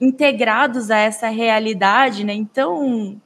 integrados 0.00 0.90
a 0.90 0.98
essa 0.98 1.28
realidade, 1.28 2.24
né? 2.24 2.34
Então 2.34 3.20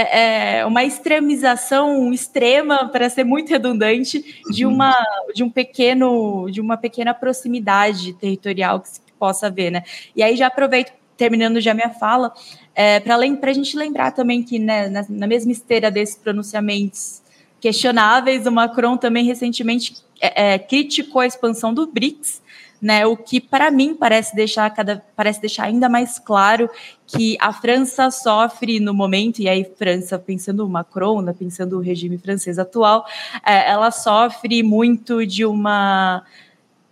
é, 0.00 0.58
é 0.58 0.66
uma 0.66 0.84
extremização 0.84 2.12
extrema, 2.12 2.88
para 2.88 3.08
ser 3.08 3.24
muito 3.24 3.50
redundante, 3.50 4.42
de 4.50 4.66
uhum. 4.66 4.74
uma 4.74 4.94
de 5.34 5.42
um 5.42 5.50
pequeno 5.50 6.48
de 6.50 6.60
uma 6.60 6.76
pequena 6.76 7.14
proximidade 7.14 8.12
territorial 8.14 8.80
que 8.80 8.88
se 8.90 9.00
possa 9.18 9.50
ver, 9.50 9.70
né? 9.70 9.82
E 10.14 10.22
aí 10.22 10.36
já 10.36 10.48
aproveito 10.48 10.92
terminando 11.16 11.60
já 11.60 11.72
minha 11.72 11.90
fala 11.90 12.32
é, 12.74 13.00
para 13.00 13.16
a 13.16 13.52
gente 13.54 13.76
lembrar 13.76 14.12
também 14.12 14.42
que 14.42 14.58
né, 14.58 14.88
na, 14.88 15.04
na, 15.08 15.26
mesma 15.26 15.50
esteira 15.50 15.90
desses 15.90 16.14
pronunciamentos 16.14 17.22
questionáveis, 17.58 18.46
o 18.46 18.52
Macron 18.52 18.98
também 18.98 19.24
recentemente 19.24 19.96
é, 20.20 20.54
é, 20.54 20.58
criticou 20.58 21.22
a 21.22 21.26
expansão 21.26 21.72
do 21.72 21.86
BRICS 21.86 22.42
né? 22.80 23.06
O 23.06 23.16
que 23.16 23.40
para 23.40 23.70
mim 23.70 23.94
parece 23.94 24.34
deixar 24.34 24.68
cada 24.70 25.02
parece 25.14 25.40
deixar 25.40 25.64
ainda 25.64 25.88
mais 25.88 26.18
claro 26.18 26.68
que 27.06 27.36
a 27.40 27.52
França 27.52 28.10
sofre 28.10 28.80
no 28.80 28.92
momento 28.92 29.40
e 29.40 29.48
aí 29.48 29.64
França 29.76 30.18
pensando 30.18 30.64
o 30.64 30.68
Macron, 30.68 31.22
né, 31.22 31.32
pensando 31.32 31.76
o 31.76 31.80
regime 31.80 32.18
francês 32.18 32.58
atual, 32.58 33.06
é, 33.44 33.70
ela 33.70 33.90
sofre 33.90 34.62
muito 34.62 35.24
de 35.24 35.44
uma 35.44 36.24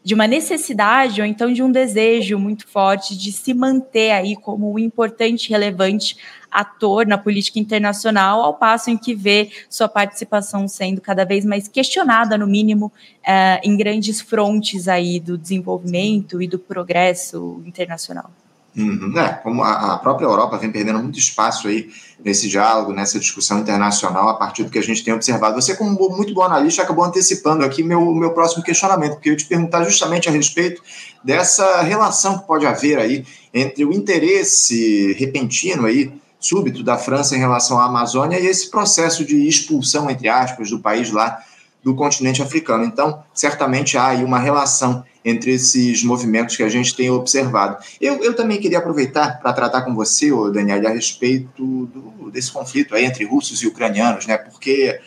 de 0.04 0.12
uma 0.12 0.26
necessidade 0.26 1.22
ou 1.22 1.26
então 1.26 1.50
de 1.50 1.62
um 1.62 1.72
desejo 1.72 2.38
muito 2.38 2.68
forte 2.68 3.16
de 3.16 3.32
se 3.32 3.54
manter 3.54 4.10
aí 4.10 4.36
como 4.36 4.70
um 4.70 4.78
importante, 4.78 5.48
relevante 5.48 6.18
ator 6.50 7.06
na 7.06 7.16
política 7.16 7.58
internacional, 7.58 8.42
ao 8.42 8.54
passo 8.54 8.90
em 8.90 8.98
que 8.98 9.14
vê 9.14 9.50
sua 9.68 9.88
participação 9.88 10.68
sendo 10.68 11.00
cada 11.00 11.24
vez 11.24 11.44
mais 11.44 11.66
questionada, 11.66 12.36
no 12.36 12.46
mínimo, 12.46 12.92
eh, 13.26 13.60
em 13.64 13.76
grandes 13.76 14.20
frontes 14.20 14.86
aí 14.86 15.18
do 15.18 15.36
desenvolvimento 15.38 16.40
e 16.40 16.46
do 16.46 16.58
progresso 16.58 17.62
internacional. 17.66 18.30
Uhum. 18.76 19.16
É, 19.16 19.28
como 19.34 19.62
a, 19.62 19.96
própria 19.98 20.26
Europa 20.26 20.58
vem 20.58 20.70
perdendo 20.70 20.98
muito 20.98 21.16
espaço 21.16 21.68
aí 21.68 21.88
nesse 22.24 22.48
diálogo, 22.48 22.92
nessa 22.92 23.20
discussão 23.20 23.60
internacional, 23.60 24.28
a 24.28 24.34
partir 24.34 24.64
do 24.64 24.70
que 24.70 24.78
a 24.78 24.82
gente 24.82 25.04
tem 25.04 25.14
observado. 25.14 25.54
Você, 25.54 25.76
como 25.76 25.96
muito 26.10 26.34
bom 26.34 26.42
analista, 26.42 26.82
acabou 26.82 27.04
antecipando 27.04 27.64
aqui 27.64 27.84
meu, 27.84 28.12
meu 28.12 28.32
próximo 28.32 28.64
questionamento, 28.64 29.14
porque 29.14 29.30
eu 29.30 29.36
te 29.36 29.44
perguntar 29.44 29.84
justamente 29.84 30.28
a 30.28 30.32
respeito 30.32 30.82
dessa 31.22 31.82
relação 31.82 32.38
que 32.38 32.46
pode 32.48 32.66
haver 32.66 32.98
aí 32.98 33.24
entre 33.52 33.84
o 33.84 33.92
interesse 33.92 35.12
repentino 35.12 35.86
aí, 35.86 36.12
súbito 36.40 36.82
da 36.82 36.98
França 36.98 37.36
em 37.36 37.38
relação 37.38 37.78
à 37.78 37.84
Amazônia 37.84 38.40
e 38.40 38.46
esse 38.46 38.70
processo 38.70 39.24
de 39.24 39.46
expulsão, 39.46 40.10
entre 40.10 40.28
aspas, 40.28 40.68
do 40.68 40.80
país 40.80 41.12
lá 41.12 41.38
do 41.82 41.94
continente 41.94 42.42
africano. 42.42 42.84
Então, 42.84 43.22
certamente 43.32 43.96
há 43.96 44.08
aí 44.08 44.24
uma 44.24 44.38
relação 44.38 45.04
entre 45.24 45.52
esses 45.52 46.04
movimentos 46.04 46.56
que 46.56 46.62
a 46.62 46.68
gente 46.68 46.94
tem 46.94 47.10
observado. 47.10 47.82
Eu, 48.00 48.22
eu 48.22 48.34
também 48.34 48.60
queria 48.60 48.78
aproveitar 48.78 49.40
para 49.40 49.52
tratar 49.52 49.82
com 49.82 49.94
você, 49.94 50.30
Daniel, 50.52 50.86
a 50.86 50.90
respeito 50.90 51.86
do, 51.86 52.30
desse 52.30 52.52
conflito 52.52 52.94
aí 52.94 53.04
entre 53.04 53.24
russos 53.24 53.62
e 53.62 53.66
ucranianos, 53.66 54.26
né? 54.26 54.36
Porque 54.36 55.00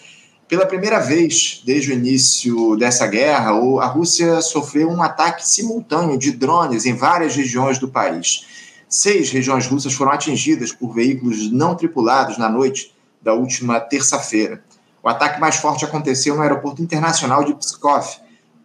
pela 0.48 0.66
primeira 0.66 1.00
vez 1.00 1.62
desde 1.66 1.92
o 1.92 1.94
início 1.94 2.76
dessa 2.78 3.06
guerra, 3.06 3.52
a 3.52 3.86
Rússia 3.86 4.42
sofreu 4.42 4.90
um 4.90 5.04
ataque 5.04 5.48
simultâneo 5.48 6.18
de 6.18 6.32
drones 6.32 6.86
em 6.86 6.96
várias 6.96 7.36
regiões 7.36 7.78
do 7.78 7.90
país. 7.90 8.46
Seis 8.90 9.30
regiões 9.30 9.68
russas 9.68 9.94
foram 9.94 10.14
atingidas 10.14 10.72
por 10.72 10.94
veículos 10.94 11.52
não 11.52 11.76
tripulados 11.76 12.38
na 12.38 12.48
noite 12.48 12.96
da 13.22 13.34
última 13.34 13.80
terça-feira. 13.80 14.64
O 15.04 15.10
ataque 15.10 15.40
mais 15.40 15.58
forte 15.58 15.84
aconteceu 15.84 16.36
no 16.36 16.42
aeroporto 16.42 16.82
internacional 16.82 17.44
de 17.44 17.54
Pskov, 17.54 18.08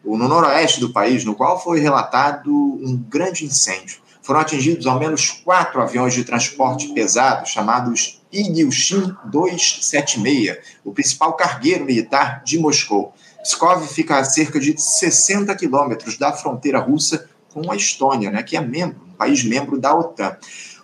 no 0.05 0.29
noroeste 0.29 0.81
do 0.81 0.93
país, 0.93 1.25
no 1.25 1.35
qual 1.35 1.63
foi 1.63 1.81
relatado 1.81 2.51
um 2.51 2.97
grande 2.97 3.45
incêndio. 3.45 4.03
Foram 4.23 4.41
atingidos 4.41 4.87
ao 4.87 4.99
menos 4.99 5.31
quatro 5.31 5.83
aviões 5.83 6.15
de 6.15 6.25
transporte 6.25 6.89
pesado, 6.93 7.49
chamados 7.49 8.23
Ilyushin 8.33 9.15
276, 9.25 10.59
o 10.85 10.93
principal 10.93 11.35
cargueiro 11.35 11.85
militar 11.85 12.43
de 12.45 12.59
Moscou. 12.59 13.13
Pskov 13.43 13.87
fica 13.89 14.19
a 14.19 14.25
cerca 14.25 14.61
de 14.61 14.81
60 14.81 15.55
quilômetros 15.57 16.17
da 16.17 16.33
fronteira 16.33 16.79
russa 16.79 17.29
com 17.53 17.71
a 17.71 17.77
Estônia, 17.77 18.31
né, 18.31 18.43
que 18.43 18.57
é 18.57 18.61
membro, 18.61 19.01
um 19.07 19.13
país 19.13 19.45
membro 19.45 19.79
da 19.79 19.95
OTAN. 19.95 20.37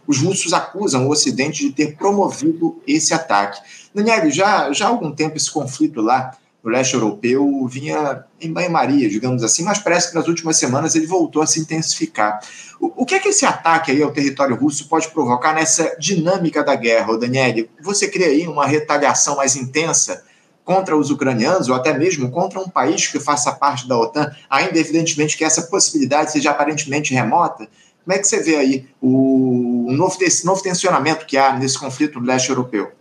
Os 0.07 0.21
russos 0.21 0.53
acusam 0.53 1.07
o 1.07 1.11
Ocidente 1.11 1.65
de 1.65 1.73
ter 1.73 1.97
promovido 1.97 2.83
esse 2.87 3.15
ataque. 3.15 3.61
Daniel, 3.95 4.31
já, 4.31 4.73
já 4.73 4.87
há 4.87 4.89
algum 4.89 5.13
tempo 5.13 5.37
esse 5.37 5.51
conflito 5.51 6.01
lá 6.01 6.37
no 6.69 6.73
leste 6.73 6.95
europeu 6.95 7.67
vinha 7.67 8.25
em 8.39 8.53
banho-maria, 8.53 9.09
digamos 9.09 9.43
assim, 9.43 9.65
mas 9.65 9.79
parece 9.79 10.11
que 10.11 10.15
nas 10.15 10.29
últimas 10.29 10.59
semanas 10.59 10.95
ele 10.95 11.07
voltou 11.07 11.41
a 11.41 11.47
se 11.47 11.59
intensificar. 11.59 12.41
O, 12.79 13.03
o, 13.03 13.07
que 13.07 13.15
é 13.15 13.19
que 13.19 13.31
esse 13.31 13.47
ataque 13.47 13.91
aí 13.91 14.03
ao 14.03 14.13
território 14.13 14.55
russo 14.55 14.87
pode 14.87 15.09
provocar 15.09 15.55
nessa 15.55 15.97
dinâmica 15.99 16.63
da 16.63 16.77
guerra, 16.77 17.17
Daniel? 17.19 17.67
Você 17.81 18.09
crê 18.09 18.25
aí 18.25 18.47
uma 18.47 18.67
retaliação 18.67 19.37
mais 19.37 19.57
intensa 19.57 20.23
contra 20.63 20.95
os 20.95 21.11
ucranianos 21.11 21.71
ou 21.71 21.75
até 21.75 21.97
mesmo 21.97 22.31
contra 22.31 22.61
um 22.61 22.69
país 22.69 23.07
que 23.07 23.19
faça 23.19 23.51
parte 23.53 23.89
da 23.89 23.99
OTAN, 23.99 24.31
ainda 24.51 24.79
evidentemente 24.79 25.37
que 25.39 25.45
essa 25.45 25.63
possibilidade 25.63 26.31
seja 26.31 26.51
aparentemente 26.51 27.15
remota? 27.15 27.67
Como 28.05 28.15
é 28.15 28.19
que 28.19 28.29
você 28.29 28.43
vê 28.43 28.57
aí 28.57 28.87
o, 29.01 29.87
o 29.89 29.93
novo, 29.93 30.19
esse 30.21 30.45
novo 30.45 30.63
tensionamento 30.63 31.25
que 31.25 31.39
há 31.39 31.55
nesse 31.55 31.79
conflito 31.79 32.21
leste 32.21 32.51
europeu? 32.51 32.93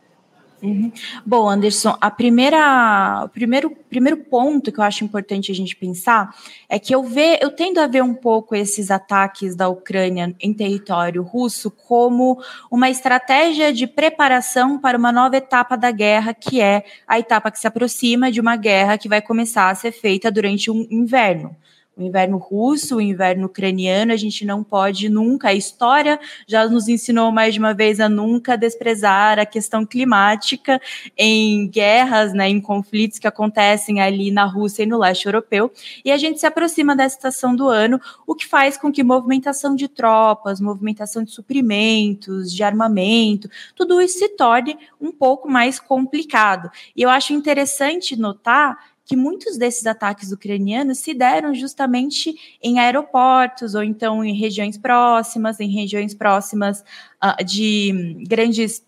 Uhum. 0.62 0.92
Bom, 1.24 1.48
Anderson, 1.48 1.96
a 2.02 2.10
primeira, 2.10 3.22
o 3.26 3.30
primeiro, 3.30 3.70
primeiro 3.70 4.18
ponto 4.18 4.72
que 4.72 4.80
eu 4.80 4.84
acho 4.84 5.04
importante 5.04 5.52
a 5.52 5.56
gente 5.56 5.76
pensar 5.76 6.36
é 6.68 6.80
que 6.80 6.94
eu, 6.94 7.04
ve, 7.04 7.38
eu 7.40 7.52
tendo 7.52 7.80
a 7.80 7.86
ver 7.86 8.02
um 8.02 8.14
pouco 8.14 8.56
esses 8.56 8.90
ataques 8.90 9.56
da 9.56 9.70
Ucrânia 9.70 10.36
em 10.40 10.54
território 10.54 11.22
russo 11.22 11.70
como 11.70 12.42
uma 12.72 12.90
estratégia 12.90 13.72
de 13.72 13.86
preparação 13.86 14.80
para 14.80 14.98
uma 14.98 15.12
nova 15.12 15.38
etapa 15.38 15.78
da 15.78 15.92
guerra, 15.92 16.34
que 16.34 16.60
é 16.60 16.84
a 17.08 17.20
etapa 17.20 17.52
que 17.52 17.60
se 17.60 17.68
aproxima 17.68 18.32
de 18.32 18.42
uma 18.42 18.56
guerra 18.56 18.98
que 18.98 19.08
vai 19.08 19.22
começar 19.22 19.70
a 19.70 19.76
ser 19.76 19.92
feita 19.92 20.32
durante 20.32 20.72
um 20.72 20.88
inverno 20.90 21.56
o 21.98 22.04
inverno 22.04 22.38
russo, 22.38 22.98
o 22.98 23.02
inverno 23.02 23.48
ucraniano, 23.48 24.14
a 24.14 24.16
gente 24.16 24.46
não 24.46 24.64
pode 24.64 25.10
nunca, 25.10 25.50
a 25.50 25.54
história 25.54 26.20
já 26.48 26.68
nos 26.68 26.88
ensinou 26.88 27.32
mais 27.32 27.56
de 27.56 27.60
uma 27.60 27.74
vez 27.74 28.00
a 28.00 28.08
nunca 28.08 28.56
desprezar 28.56 29.40
a 29.40 29.46
questão 29.46 29.86
climática 29.86 30.80
em 31.18 31.68
guerras, 31.68 32.34
né, 32.34 32.48
em 32.48 32.62
conflitos 32.62 33.18
que 33.18 33.28
acontecem 33.28 34.00
ali 34.00 34.30
na 34.30 34.46
Rússia 34.46 34.84
e 34.84 34.86
no 34.86 35.00
leste 35.00 35.26
europeu, 35.26 35.72
e 36.06 36.12
a 36.12 36.18
gente 36.18 36.40
se 36.40 36.46
aproxima 36.46 36.96
dessa 36.96 37.16
estação 37.16 37.56
do 37.56 37.68
ano, 37.68 38.00
o 38.28 38.36
que 38.36 38.46
faz 38.46 38.78
com 38.78 38.92
que 38.92 39.04
movimentação 39.04 39.76
de 39.76 39.88
tropas, 39.88 40.62
movimentação 40.62 41.24
de 41.24 41.32
suprimentos, 41.32 42.54
de 42.54 42.62
armamento, 42.64 43.50
tudo 43.76 44.00
isso 44.00 44.20
se 44.20 44.30
torne 44.30 44.78
um 45.02 45.12
pouco 45.12 45.50
mais 45.50 45.80
complicado. 45.80 46.70
E 46.96 47.02
eu 47.02 47.10
acho 47.10 47.34
interessante 47.34 48.16
notar 48.16 48.78
que 49.08 49.16
muitos 49.16 49.58
desses 49.58 49.88
ataques 49.88 50.34
ucranianos 50.34 51.00
se 51.00 51.14
deram 51.14 51.56
justamente 51.56 52.36
em 52.62 52.78
aeroportos 52.78 53.74
ou 53.74 53.82
então 53.82 54.24
em 54.24 54.36
regiões 54.38 54.78
próximas, 54.78 55.62
em 55.62 55.70
regiões 55.70 56.14
próximas 56.14 56.84
uh, 57.24 57.44
de 57.44 58.18
grandes 58.28 58.80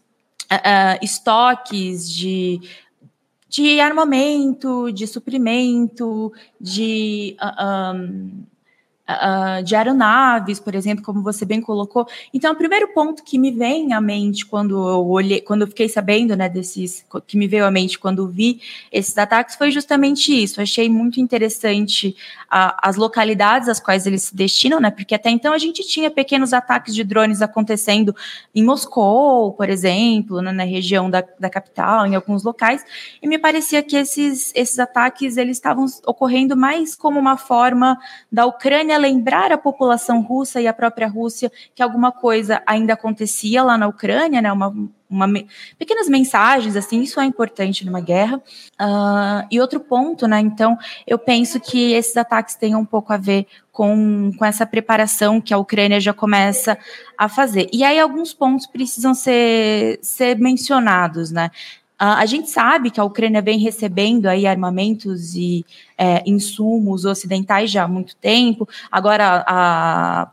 uh, 0.51 0.99
estoques 1.01 2.11
de, 2.11 2.59
de 3.47 3.79
armamento, 3.79 4.91
de 4.91 5.07
suprimento, 5.07 6.33
de 6.59 7.37
um, 7.95 8.43
uh, 9.09 9.63
de 9.63 9.75
aeronaves, 9.75 10.59
por 10.59 10.75
exemplo, 10.75 11.03
como 11.03 11.23
você 11.23 11.43
bem 11.45 11.59
colocou. 11.59 12.07
Então, 12.33 12.53
o 12.53 12.55
primeiro 12.55 12.89
ponto 12.89 13.23
que 13.23 13.39
me 13.39 13.51
vem 13.51 13.93
à 13.93 13.99
mente 13.99 14.45
quando 14.45 14.75
eu 14.87 15.07
olhei, 15.07 15.41
quando 15.41 15.61
eu 15.61 15.67
fiquei 15.67 15.89
sabendo, 15.89 16.35
né, 16.35 16.47
desses, 16.47 17.03
que 17.25 17.37
me 17.37 17.47
veio 17.47 17.65
à 17.65 17.71
mente 17.71 17.97
quando 17.97 18.27
vi 18.27 18.61
esses 18.91 19.17
ataques 19.17 19.55
foi 19.55 19.71
justamente 19.71 20.31
isso. 20.31 20.61
Achei 20.61 20.87
muito 20.87 21.19
interessante 21.19 22.15
uh, 22.45 22.77
as 22.81 22.95
localidades 22.95 23.67
às 23.67 23.79
quais 23.79 24.05
eles 24.05 24.23
se 24.23 24.35
destinam, 24.35 24.79
né, 24.79 24.91
porque 24.91 25.15
até 25.15 25.29
então 25.29 25.53
a 25.53 25.57
gente 25.57 25.83
tinha 25.87 26.11
pequenos 26.11 26.53
ataques 26.53 26.93
de 26.93 27.03
drones 27.03 27.41
acontecendo 27.41 28.15
em 28.53 28.63
Moscou, 28.63 29.53
por 29.53 29.69
exemplo, 29.69 30.41
né, 30.41 30.51
na 30.51 30.63
região 30.63 31.09
da, 31.09 31.23
da 31.39 31.49
capital, 31.49 32.05
em 32.05 32.15
alguns 32.15 32.43
locais, 32.43 32.85
e 33.21 33.27
me 33.27 33.39
parecia 33.39 33.81
que 33.81 33.95
esses, 33.95 34.51
esses 34.55 34.77
ataques 34.77 35.37
eles 35.37 35.57
estavam 35.57 35.85
ocorrendo 36.05 36.55
mais 36.55 36.95
como 36.95 37.19
uma 37.19 37.37
forma 37.37 37.97
da 38.31 38.45
Ucrânia 38.45 38.98
lembrar 38.99 39.51
a 39.51 39.57
população 39.57 40.21
russa 40.21 40.61
e 40.61 40.67
a 40.67 40.73
própria 40.73 41.07
Rússia 41.07 41.51
que 41.73 41.81
alguma 41.81 42.11
coisa 42.11 42.61
ainda 42.67 42.93
acontecia 42.93 43.63
lá 43.63 43.77
na 43.77 43.87
Ucrânia, 43.87 44.41
né? 44.41 44.51
Uma, 44.51 44.73
uma 45.09 45.27
pequenas 45.77 46.07
mensagens, 46.07 46.75
assim, 46.75 47.01
isso 47.01 47.19
é 47.19 47.25
importante 47.25 47.85
numa 47.85 48.01
guerra. 48.01 48.37
Uh, 48.79 49.47
e 49.49 49.59
outro 49.59 49.79
ponto, 49.79 50.27
né? 50.27 50.39
Então, 50.39 50.77
eu 51.07 51.17
penso 51.17 51.59
que 51.59 51.93
esses 51.93 52.15
ataques 52.15 52.55
têm 52.55 52.75
um 52.75 52.85
pouco 52.85 53.11
a 53.11 53.17
ver 53.17 53.47
com, 53.71 54.31
com 54.37 54.45
essa 54.45 54.65
preparação 54.65 55.41
que 55.41 55.53
a 55.53 55.57
Ucrânia 55.57 55.99
já 55.99 56.13
começa 56.13 56.77
a 57.17 57.27
fazer. 57.27 57.69
E 57.73 57.83
aí, 57.83 57.99
alguns 57.99 58.33
pontos 58.33 58.67
precisam 58.67 59.13
ser, 59.13 59.99
ser 60.01 60.37
mencionados, 60.37 61.31
né? 61.31 61.49
Uh, 62.01 62.15
a 62.17 62.25
gente 62.25 62.49
sabe 62.49 62.89
que 62.89 62.99
a 62.99 63.03
Ucrânia 63.03 63.41
vem 63.41 63.59
recebendo 63.59 64.27
aí 64.27 64.47
armamentos 64.47 65.35
e 65.35 65.65
é, 65.97 66.23
insumos 66.25 67.03
ocidentais 67.03 67.69
já 67.69 67.83
há 67.83 67.87
muito 67.89 68.15
tempo. 68.15 68.67
Agora 68.89 69.43
a, 69.45 70.31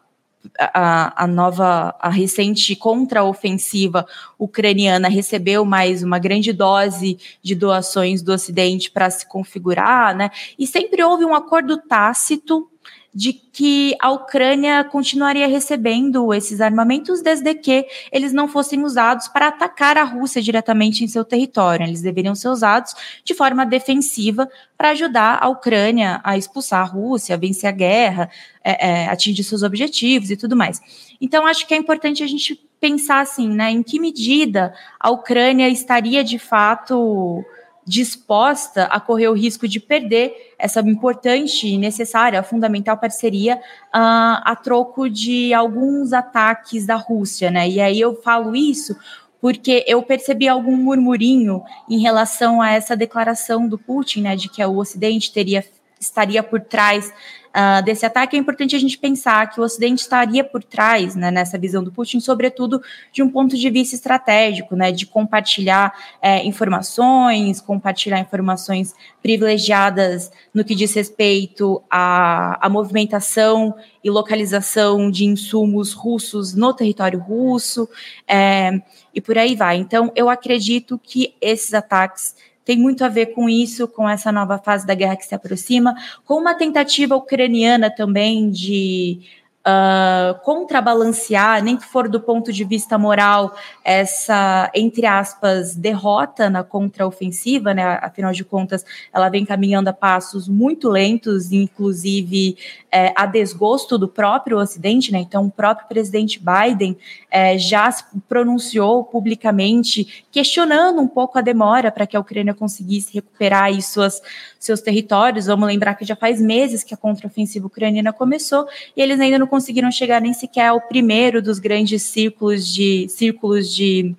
a, 0.58 1.24
a, 1.24 1.26
nova, 1.26 1.94
a 1.98 2.08
recente 2.08 2.76
contraofensiva 2.76 4.06
ucraniana 4.38 5.08
recebeu 5.08 5.64
mais 5.64 6.02
uma 6.02 6.18
grande 6.18 6.52
dose 6.52 7.18
de 7.42 7.54
doações 7.54 8.22
do 8.22 8.32
Ocidente 8.32 8.90
para 8.90 9.10
se 9.10 9.26
configurar, 9.26 10.14
né? 10.14 10.30
E 10.58 10.66
sempre 10.66 11.02
houve 11.02 11.24
um 11.24 11.34
acordo 11.34 11.76
tácito 11.78 12.70
de 13.16 13.32
que 13.32 13.96
a 13.98 14.10
Ucrânia 14.10 14.84
continuaria 14.84 15.48
recebendo 15.48 16.34
esses 16.34 16.60
armamentos 16.60 17.22
desde 17.22 17.54
que 17.54 17.86
eles 18.12 18.30
não 18.30 18.46
fossem 18.46 18.84
usados 18.84 19.26
para 19.26 19.48
atacar 19.48 19.96
a 19.96 20.02
Rússia 20.02 20.42
diretamente 20.42 21.02
em 21.02 21.08
seu 21.08 21.24
território. 21.24 21.86
Eles 21.86 22.02
deveriam 22.02 22.34
ser 22.34 22.48
usados 22.48 22.94
de 23.24 23.32
forma 23.32 23.64
defensiva 23.64 24.46
para 24.76 24.90
ajudar 24.90 25.38
a 25.40 25.48
Ucrânia 25.48 26.20
a 26.22 26.36
expulsar 26.36 26.82
a 26.82 26.84
Rússia, 26.84 27.36
a 27.36 27.38
vencer 27.38 27.70
a 27.70 27.72
guerra, 27.72 28.28
é, 28.62 28.86
é, 28.86 29.08
atingir 29.08 29.44
seus 29.44 29.62
objetivos 29.62 30.30
e 30.30 30.36
tudo 30.36 30.54
mais. 30.54 30.78
Então, 31.18 31.46
acho 31.46 31.66
que 31.66 31.72
é 31.72 31.78
importante 31.78 32.22
a 32.22 32.26
gente 32.26 32.60
pensar 32.78 33.20
assim, 33.20 33.48
né? 33.48 33.70
Em 33.70 33.82
que 33.82 33.98
medida 33.98 34.74
a 35.00 35.08
Ucrânia 35.08 35.70
estaria 35.70 36.22
de 36.22 36.38
fato 36.38 37.42
disposta 37.86 38.84
a 38.84 38.98
correr 38.98 39.28
o 39.28 39.32
risco 39.32 39.68
de 39.68 39.78
perder 39.78 40.54
essa 40.58 40.80
importante 40.80 41.68
e 41.68 41.78
necessária, 41.78 42.42
fundamental 42.42 42.98
parceria 42.98 43.56
uh, 43.56 44.42
a 44.44 44.56
troco 44.60 45.08
de 45.08 45.54
alguns 45.54 46.12
ataques 46.12 46.84
da 46.84 46.96
Rússia, 46.96 47.50
né? 47.50 47.68
E 47.68 47.80
aí 47.80 48.00
eu 48.00 48.20
falo 48.22 48.56
isso 48.56 48.96
porque 49.40 49.84
eu 49.86 50.02
percebi 50.02 50.48
algum 50.48 50.76
murmurinho 50.76 51.62
em 51.88 52.00
relação 52.00 52.60
a 52.60 52.70
essa 52.70 52.96
declaração 52.96 53.68
do 53.68 53.78
Putin, 53.78 54.22
né, 54.22 54.34
de 54.34 54.48
que 54.48 54.64
o 54.64 54.78
Ocidente 54.78 55.32
teria 55.32 55.64
estaria 55.98 56.42
por 56.42 56.60
trás 56.60 57.12
uh, 57.56 57.82
desse 57.82 58.04
ataque, 58.04 58.36
é 58.36 58.38
importante 58.38 58.76
a 58.76 58.78
gente 58.78 58.98
pensar 58.98 59.48
que 59.50 59.58
o 59.58 59.64
Ocidente 59.64 60.02
estaria 60.02 60.44
por 60.44 60.62
trás, 60.62 61.16
né, 61.16 61.30
nessa 61.30 61.56
visão 61.56 61.82
do 61.82 61.90
Putin, 61.90 62.20
sobretudo 62.20 62.82
de 63.10 63.22
um 63.22 63.30
ponto 63.30 63.56
de 63.56 63.70
vista 63.70 63.94
estratégico, 63.94 64.76
né, 64.76 64.92
de 64.92 65.06
compartilhar 65.06 65.94
é, 66.20 66.44
informações, 66.44 67.60
compartilhar 67.60 68.20
informações 68.20 68.94
privilegiadas 69.22 70.30
no 70.52 70.64
que 70.64 70.74
diz 70.74 70.92
respeito 70.94 71.82
à, 71.90 72.64
à 72.64 72.68
movimentação 72.68 73.74
e 74.04 74.10
localização 74.10 75.10
de 75.10 75.24
insumos 75.24 75.92
russos 75.92 76.54
no 76.54 76.74
território 76.74 77.18
russo, 77.18 77.88
é, 78.28 78.80
e 79.14 79.20
por 79.20 79.38
aí 79.38 79.56
vai. 79.56 79.78
Então, 79.78 80.12
eu 80.14 80.28
acredito 80.28 81.00
que 81.02 81.34
esses 81.40 81.72
ataques 81.72 82.34
tem 82.66 82.76
muito 82.76 83.04
a 83.04 83.08
ver 83.08 83.26
com 83.26 83.48
isso, 83.48 83.86
com 83.86 84.06
essa 84.06 84.32
nova 84.32 84.58
fase 84.58 84.84
da 84.84 84.92
guerra 84.92 85.16
que 85.16 85.24
se 85.24 85.34
aproxima, 85.34 85.94
com 86.24 86.34
uma 86.34 86.52
tentativa 86.52 87.14
ucraniana 87.14 87.88
também 87.88 88.50
de 88.50 89.20
uh, 89.66 90.38
contrabalancear, 90.40 91.62
nem 91.62 91.76
que 91.76 91.84
for 91.84 92.08
do 92.08 92.20
ponto 92.20 92.52
de 92.52 92.64
vista 92.64 92.96
moral, 92.96 93.54
essa, 93.84 94.70
entre 94.74 95.06
aspas, 95.06 95.74
derrota 95.74 96.48
na 96.48 96.62
contraofensiva, 96.62 97.74
né? 97.74 97.98
Afinal 98.02 98.32
de 98.32 98.44
contas, 98.44 98.84
ela 99.12 99.28
vem 99.28 99.44
caminhando 99.44 99.88
a 99.88 99.92
passos 99.92 100.48
muito 100.48 100.88
lentos, 100.88 101.52
inclusive 101.52 102.56
é, 102.90 103.12
a 103.16 103.26
desgosto 103.26 103.98
do 103.98 104.08
próprio 104.08 104.58
Ocidente, 104.58 105.12
né? 105.12 105.18
Então, 105.18 105.46
o 105.46 105.50
próprio 105.50 105.88
presidente 105.88 106.40
Biden 106.40 106.96
é, 107.36 107.58
já 107.58 107.90
se 107.90 108.02
pronunciou 108.26 109.04
publicamente 109.04 110.24
questionando 110.32 111.02
um 111.02 111.06
pouco 111.06 111.36
a 111.36 111.42
demora 111.42 111.92
para 111.92 112.06
que 112.06 112.16
a 112.16 112.20
Ucrânia 112.20 112.54
conseguisse 112.54 113.12
recuperar 113.12 113.64
aí 113.64 113.82
suas, 113.82 114.22
seus 114.58 114.80
territórios. 114.80 115.44
Vamos 115.44 115.68
lembrar 115.68 115.96
que 115.96 116.04
já 116.06 116.16
faz 116.16 116.40
meses 116.40 116.82
que 116.82 116.94
a 116.94 116.96
contraofensiva 116.96 117.66
ucraniana 117.66 118.10
começou 118.10 118.66
e 118.96 119.02
eles 119.02 119.20
ainda 119.20 119.38
não 119.38 119.46
conseguiram 119.46 119.90
chegar 119.90 120.18
nem 120.18 120.32
sequer 120.32 120.68
ao 120.68 120.80
primeiro 120.80 121.42
dos 121.42 121.58
grandes 121.58 122.04
círculos 122.04 122.66
de 122.66 123.06
círculos 123.10 123.70
de, 123.70 124.16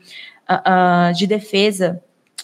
uh, 0.48 1.10
uh, 1.10 1.14
de 1.16 1.26
defesa 1.26 2.00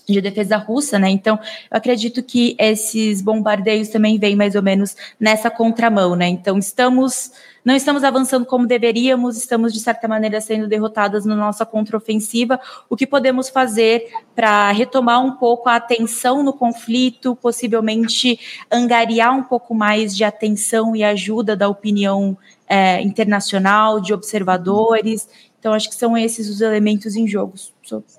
de 0.07 0.21
defesa 0.21 0.57
russa, 0.57 0.99
né? 0.99 1.09
Então, 1.09 1.39
eu 1.71 1.77
acredito 1.77 2.21
que 2.21 2.55
esses 2.59 3.21
bombardeios 3.21 3.89
também 3.89 4.17
vêm 4.17 4.35
mais 4.35 4.55
ou 4.55 4.61
menos 4.61 4.95
nessa 5.19 5.49
contramão, 5.49 6.15
né? 6.15 6.27
Então, 6.27 6.57
estamos 6.57 7.31
não 7.63 7.75
estamos 7.75 8.03
avançando 8.03 8.45
como 8.45 8.67
deveríamos, 8.67 9.37
estamos 9.37 9.73
de 9.73 9.79
certa 9.79 10.05
maneira 10.05 10.41
sendo 10.41 10.67
derrotadas 10.67 11.23
na 11.23 11.33
nossa 11.33 11.65
contraofensiva. 11.65 12.59
O 12.89 12.97
que 12.97 13.07
podemos 13.07 13.47
fazer 13.47 14.11
para 14.35 14.69
retomar 14.71 15.25
um 15.25 15.31
pouco 15.31 15.69
a 15.69 15.77
atenção 15.77 16.43
no 16.43 16.51
conflito, 16.51 17.37
possivelmente 17.37 18.37
angariar 18.69 19.33
um 19.33 19.43
pouco 19.43 19.73
mais 19.73 20.15
de 20.15 20.25
atenção 20.25 20.93
e 20.93 21.05
ajuda 21.05 21.55
da 21.55 21.69
opinião 21.69 22.37
é, 22.67 23.01
internacional, 23.01 24.01
de 24.01 24.13
observadores. 24.13 25.29
Então, 25.57 25.73
acho 25.73 25.87
que 25.87 25.95
são 25.95 26.17
esses 26.17 26.49
os 26.49 26.59
elementos 26.59 27.15
em 27.15 27.25
jogo, 27.25 27.53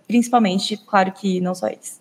principalmente, 0.06 0.76
claro 0.86 1.12
que 1.12 1.40
não 1.40 1.54
só 1.54 1.66
eles. 1.68 2.00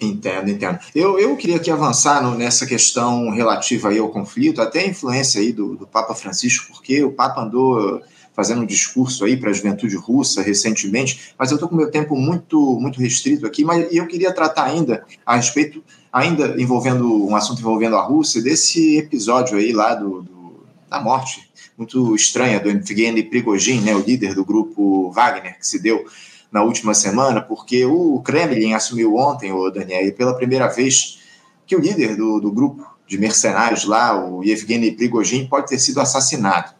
Entendo, 0.00 0.48
entendo. 0.48 0.78
Eu, 0.94 1.18
eu 1.18 1.36
queria 1.36 1.56
aqui 1.56 1.70
avançar 1.70 2.22
no, 2.22 2.34
nessa 2.34 2.64
questão 2.66 3.30
relativa 3.30 3.90
aí 3.90 3.98
ao 3.98 4.08
conflito, 4.08 4.62
até 4.62 4.80
a 4.80 4.86
influência 4.86 5.40
aí 5.40 5.52
do, 5.52 5.76
do 5.76 5.86
Papa 5.86 6.14
Francisco, 6.14 6.72
porque 6.72 7.04
o 7.04 7.12
Papa 7.12 7.42
andou 7.42 8.02
fazendo 8.34 8.62
um 8.62 8.66
discurso 8.66 9.24
aí 9.24 9.36
para 9.36 9.50
a 9.50 9.52
juventude 9.52 9.96
russa 9.96 10.40
recentemente, 10.40 11.34
mas 11.38 11.50
eu 11.50 11.56
estou 11.56 11.68
com 11.68 11.76
meu 11.76 11.90
tempo 11.90 12.16
muito 12.16 12.78
muito 12.80 12.98
restrito 12.98 13.46
aqui, 13.46 13.62
mas 13.64 13.92
eu 13.92 14.06
queria 14.06 14.32
tratar 14.32 14.64
ainda 14.64 15.04
a 15.26 15.36
respeito, 15.36 15.84
ainda 16.10 16.54
envolvendo 16.58 17.26
um 17.26 17.36
assunto 17.36 17.60
envolvendo 17.60 17.96
a 17.96 18.02
Rússia, 18.02 18.40
desse 18.40 18.96
episódio 18.96 19.58
aí 19.58 19.72
lá 19.72 19.94
do, 19.94 20.22
do 20.22 20.40
da 20.88 21.00
morte 21.00 21.50
muito 21.76 22.14
estranha 22.14 22.58
do 22.60 22.68
Evgeny 22.68 23.22
Prigozhin, 23.22 23.80
né, 23.80 23.94
o 23.94 24.00
líder 24.00 24.34
do 24.34 24.44
grupo 24.44 25.10
Wagner, 25.12 25.58
que 25.58 25.66
se 25.66 25.78
deu 25.78 26.04
na 26.50 26.62
última 26.62 26.94
semana, 26.94 27.40
porque 27.40 27.84
o 27.84 28.20
Kremlin 28.20 28.74
assumiu 28.74 29.16
ontem, 29.16 29.52
o 29.52 29.70
Daniel, 29.70 30.12
pela 30.14 30.34
primeira 30.34 30.66
vez 30.68 31.20
que 31.66 31.76
o 31.76 31.80
líder 31.80 32.16
do, 32.16 32.40
do 32.40 32.50
grupo 32.50 32.84
de 33.06 33.18
mercenários 33.18 33.84
lá, 33.84 34.24
o 34.24 34.42
Yevgeny 34.42 34.92
Prigozhin, 34.92 35.46
pode 35.46 35.68
ter 35.68 35.78
sido 35.78 36.00
assassinado. 36.00 36.72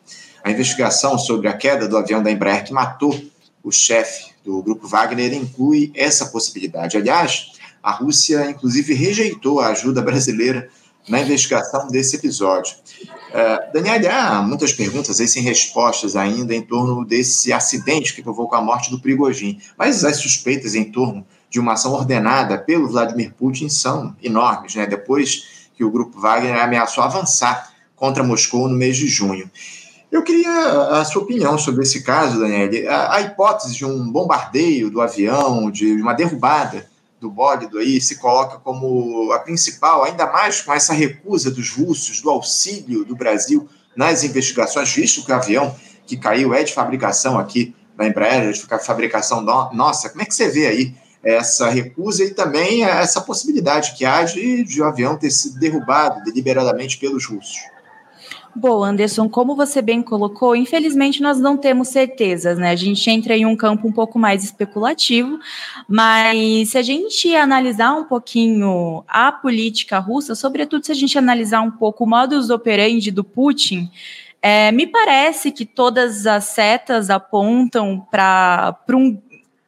A 0.43 0.51
investigação 0.51 1.19
sobre 1.19 1.49
a 1.49 1.57
queda 1.57 1.87
do 1.87 1.97
avião 1.97 2.23
da 2.23 2.31
Embraer 2.31 2.65
que 2.65 2.73
matou 2.73 3.19
o 3.63 3.71
chefe 3.71 4.31
do 4.45 4.63
grupo 4.63 4.89
Wagner 4.89 5.33
inclui 5.35 5.93
essa 5.95 6.27
possibilidade. 6.27 6.97
Aliás, 6.97 7.53
a 7.83 7.93
Rússia, 7.93 8.51
inclusive, 8.51 8.95
rejeitou 8.95 9.61
a 9.61 9.69
ajuda 9.69 10.03
brasileira 10.03 10.69
na 11.11 11.21
investigação 11.21 11.89
desse 11.89 12.17
episódio. 12.17 12.77
Uh, 13.31 13.73
Daniel, 13.73 14.01
há 14.11 14.43
muitas 14.43 14.73
perguntas 14.73 15.21
aí 15.21 15.27
sem 15.27 15.43
respostas 15.43 16.15
ainda 16.15 16.55
em 16.55 16.63
torno 16.63 17.05
desse 17.05 17.53
acidente 17.53 18.15
que 18.15 18.23
provocou 18.23 18.57
a 18.57 18.63
morte 18.63 18.91
do 18.91 19.01
Prigogine, 19.01 19.61
mas 19.77 20.05
as 20.05 20.17
suspeitas 20.17 20.75
em 20.75 20.85
torno 20.85 21.27
de 21.51 21.59
uma 21.59 21.73
ação 21.73 21.93
ordenada 21.93 22.57
pelo 22.57 22.89
Vladimir 22.89 23.35
Putin 23.35 23.69
são 23.69 24.15
enormes, 24.23 24.77
né? 24.77 24.87
depois 24.87 25.69
que 25.75 25.83
o 25.83 25.91
grupo 25.91 26.21
Wagner 26.21 26.63
ameaçou 26.63 27.03
avançar 27.03 27.73
contra 27.97 28.23
Moscou 28.23 28.69
no 28.69 28.77
mês 28.77 28.97
de 28.97 29.09
junho. 29.09 29.51
Eu 30.13 30.23
queria 30.23 30.51
a 30.91 31.05
sua 31.05 31.23
opinião 31.23 31.57
sobre 31.59 31.83
esse 31.83 32.03
caso, 32.03 32.41
Daniel. 32.41 32.91
A, 32.91 33.17
a 33.17 33.21
hipótese 33.21 33.75
de 33.75 33.85
um 33.85 34.11
bombardeio 34.11 34.91
do 34.91 35.01
avião, 35.01 35.71
de 35.71 35.93
uma 36.01 36.15
derrubada 36.15 36.90
do 37.21 37.31
bólido 37.31 37.79
aí 37.79 38.01
se 38.01 38.17
coloca 38.17 38.59
como 38.59 39.31
a 39.33 39.39
principal, 39.41 40.05
ainda 40.05 40.27
mais 40.27 40.63
com 40.63 40.73
essa 40.73 40.95
recusa 40.95 41.51
dos 41.51 41.71
russos 41.71 42.21
do 42.21 42.31
auxílio 42.31 43.05
do 43.05 43.15
Brasil 43.15 43.69
nas 43.95 44.25
investigações, 44.25 44.93
visto 44.93 45.25
que 45.25 45.31
o 45.31 45.35
avião 45.35 45.77
que 46.07 46.17
caiu 46.17 46.55
é 46.55 46.65
de 46.65 46.73
fabricação 46.73 47.39
aqui 47.39 47.75
na 47.97 48.07
Embraer, 48.07 48.49
é 48.49 48.53
de 48.53 48.67
fabricação 48.85 49.43
no, 49.43 49.73
nossa. 49.75 50.09
Como 50.09 50.23
é 50.23 50.25
que 50.25 50.35
você 50.35 50.49
vê 50.49 50.67
aí 50.67 50.95
essa 51.23 51.69
recusa 51.69 52.25
e 52.25 52.31
também 52.31 52.85
essa 52.85 53.21
possibilidade 53.21 53.93
que 53.95 54.07
há 54.07 54.25
de, 54.25 54.65
de 54.65 54.81
o 54.81 54.87
avião 54.87 55.19
ter 55.19 55.31
sido 55.31 55.61
derrubado 55.61 56.25
deliberadamente 56.25 56.97
pelos 56.97 57.27
russos? 57.27 57.59
Bom, 58.55 58.83
Anderson, 58.83 59.29
como 59.29 59.55
você 59.55 59.81
bem 59.81 60.03
colocou, 60.03 60.57
infelizmente 60.57 61.23
nós 61.23 61.39
não 61.39 61.57
temos 61.57 61.89
certezas, 61.89 62.59
né? 62.59 62.71
A 62.71 62.77
gente 62.77 63.09
entra 63.09 63.37
em 63.37 63.47
um 63.47 63.55
campo 63.55 63.87
um 63.87 63.93
pouco 63.93 64.19
mais 64.19 64.43
especulativo, 64.43 65.39
mas 65.89 66.71
se 66.71 66.79
a 66.79 66.83
gente 66.83 67.35
analisar 67.37 67.95
um 67.95 68.05
pouquinho 68.05 69.05
a 69.07 69.31
política 69.31 70.01
russa, 70.01 70.35
sobretudo 70.35 70.85
se 70.85 70.91
a 70.91 70.97
gente 70.97 71.17
analisar 71.17 71.61
um 71.61 71.71
pouco 71.71 72.05
o 72.05 72.09
modus 72.09 72.51
operandi 72.51 73.13
do 73.13 73.23
Putin, 73.23 73.89
é, 74.43 74.73
me 74.73 74.87
parece 74.87 75.53
que 75.53 75.65
todas 75.65 76.27
as 76.27 76.45
setas 76.45 77.09
apontam 77.09 78.05
para 78.11 78.77
um 78.93 79.17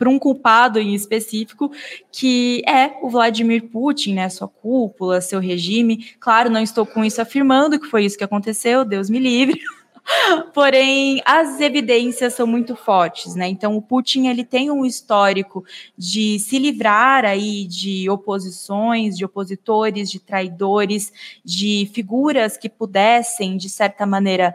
para 0.02 0.10
um 0.10 0.18
culpado 0.18 0.80
em 0.80 0.94
específico, 0.94 1.70
que 2.10 2.60
é 2.66 2.98
o 3.02 3.08
Vladimir 3.08 3.68
Putin, 3.68 4.14
né, 4.14 4.28
sua 4.28 4.48
cúpula, 4.48 5.20
seu 5.20 5.38
regime. 5.38 6.12
Claro, 6.18 6.50
não 6.50 6.60
estou 6.60 6.84
com 6.84 7.04
isso 7.04 7.22
afirmando 7.22 7.78
que 7.78 7.86
foi 7.86 8.04
isso 8.04 8.18
que 8.18 8.24
aconteceu, 8.24 8.84
Deus 8.84 9.08
me 9.08 9.20
livre. 9.20 9.60
Porém, 10.52 11.22
as 11.24 11.60
evidências 11.60 12.34
são 12.34 12.48
muito 12.48 12.74
fortes, 12.74 13.36
né? 13.36 13.46
Então, 13.46 13.76
o 13.76 13.80
Putin 13.80 14.26
ele 14.26 14.44
tem 14.44 14.72
um 14.72 14.84
histórico 14.84 15.64
de 15.96 16.40
se 16.40 16.58
livrar 16.58 17.24
aí 17.24 17.64
de 17.64 18.10
oposições, 18.10 19.16
de 19.16 19.24
opositores, 19.24 20.10
de 20.10 20.18
traidores, 20.18 21.12
de 21.44 21.88
figuras 21.94 22.56
que 22.56 22.68
pudessem, 22.68 23.56
de 23.56 23.68
certa 23.68 24.04
maneira, 24.04 24.52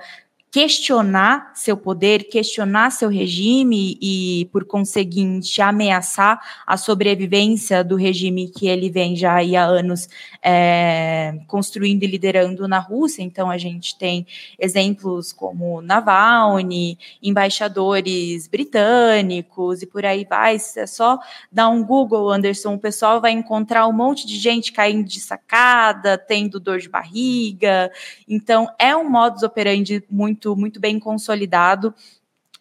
questionar 0.49 1.51
seu 1.53 1.75
poder, 1.75 2.29
questionar 2.29 2.89
seu 2.89 3.09
regime 3.09 3.97
e, 4.01 4.49
por 4.51 4.65
conseguinte, 4.65 5.61
ameaçar 5.61 6.39
a 6.65 6.77
sobrevivência 6.77 7.83
do 7.83 7.95
regime 7.95 8.49
que 8.49 8.67
ele 8.67 8.89
vem 8.89 9.15
já 9.15 9.37
há 9.37 9.63
anos 9.63 10.07
é, 10.41 11.37
construindo 11.47 12.03
e 12.03 12.07
liderando 12.07 12.67
na 12.67 12.79
Rússia. 12.79 13.21
Então, 13.21 13.51
a 13.51 13.57
gente 13.57 13.97
tem 13.97 14.25
exemplos 14.57 15.33
como 15.33 15.81
Navalny, 15.81 16.97
embaixadores 17.21 18.47
britânicos 18.47 19.81
e 19.81 19.85
por 19.85 20.05
aí 20.05 20.25
vai. 20.27 20.55
É 20.55 20.87
só 20.87 21.19
dar 21.51 21.67
um 21.69 21.83
Google, 21.83 22.31
Anderson, 22.31 22.75
o 22.75 22.79
pessoal 22.79 23.19
vai 23.19 23.31
encontrar 23.31 23.85
um 23.87 23.93
monte 23.93 24.25
de 24.25 24.37
gente 24.37 24.71
caindo 24.71 25.07
de 25.07 25.19
sacada, 25.19 26.17
tendo 26.17 26.59
dor 26.59 26.79
de 26.79 26.87
barriga. 26.89 27.91
Então, 28.27 28.67
é 28.79 28.95
um 28.95 29.09
modus 29.09 29.43
operandi 29.43 30.03
muito 30.09 30.46
muito, 30.55 30.77
muito 30.77 30.79
bem 30.79 30.99
consolidado. 30.99 31.93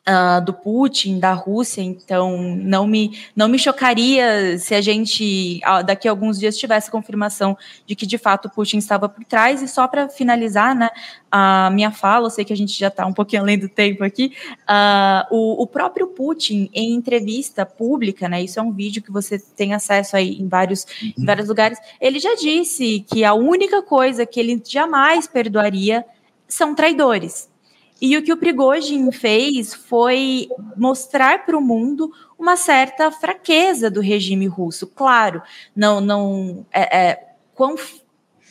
Uh, 0.08 0.40
do 0.40 0.52
Putin, 0.54 1.18
da 1.18 1.32
Rússia, 1.32 1.82
então 1.82 2.38
não 2.40 2.86
me, 2.86 3.18
não 3.34 3.48
me 3.48 3.58
chocaria 3.58 4.56
se 4.56 4.72
a 4.72 4.80
gente 4.80 5.60
daqui 5.84 6.06
a 6.06 6.12
alguns 6.12 6.38
dias 6.38 6.56
tivesse 6.56 6.88
confirmação 6.88 7.58
de 7.84 7.96
que 7.96 8.06
de 8.06 8.16
fato 8.16 8.48
Putin 8.48 8.78
estava 8.78 9.08
por 9.08 9.24
trás. 9.24 9.62
E 9.62 9.66
só 9.66 9.88
para 9.88 10.08
finalizar 10.08 10.76
né, 10.76 10.90
a 11.28 11.70
minha 11.72 11.90
fala, 11.90 12.26
eu 12.26 12.30
sei 12.30 12.44
que 12.44 12.52
a 12.52 12.56
gente 12.56 12.78
já 12.78 12.86
está 12.86 13.04
um 13.04 13.12
pouquinho 13.12 13.42
além 13.42 13.58
do 13.58 13.68
tempo 13.68 14.04
aqui, 14.04 14.32
uh, 14.60 15.26
o, 15.28 15.64
o, 15.64 15.66
próprio 15.66 16.06
Putin, 16.06 16.70
em 16.72 16.94
entrevista 16.94 17.66
pública, 17.66 18.28
né, 18.28 18.40
isso 18.44 18.60
é 18.60 18.62
um 18.62 18.70
vídeo 18.70 19.02
que 19.02 19.10
você 19.10 19.40
tem 19.40 19.74
acesso 19.74 20.16
aí 20.16 20.40
em 20.40 20.46
vários, 20.46 20.86
uhum. 21.02 21.12
em 21.18 21.24
vários 21.24 21.48
lugares, 21.48 21.80
ele 22.00 22.20
já 22.20 22.36
disse 22.36 23.04
que 23.12 23.24
a 23.24 23.34
única 23.34 23.82
coisa 23.82 24.24
que 24.24 24.38
ele 24.38 24.62
jamais 24.64 25.26
perdoaria 25.26 26.06
são 26.48 26.76
traidores. 26.76 27.48
E 28.00 28.16
o 28.16 28.22
que 28.22 28.32
o 28.32 28.36
Prigozhin 28.36 29.10
fez 29.10 29.74
foi 29.74 30.48
mostrar 30.76 31.46
para 31.46 31.56
o 31.56 31.62
mundo 31.62 32.12
uma 32.38 32.56
certa 32.56 33.10
fraqueza 33.10 33.90
do 33.90 34.00
regime 34.00 34.46
russo. 34.46 34.86
Claro, 34.86 35.42
não, 35.74 36.00
não 36.00 36.66
é, 36.72 36.98
é, 36.98 37.26
quão 37.54 37.74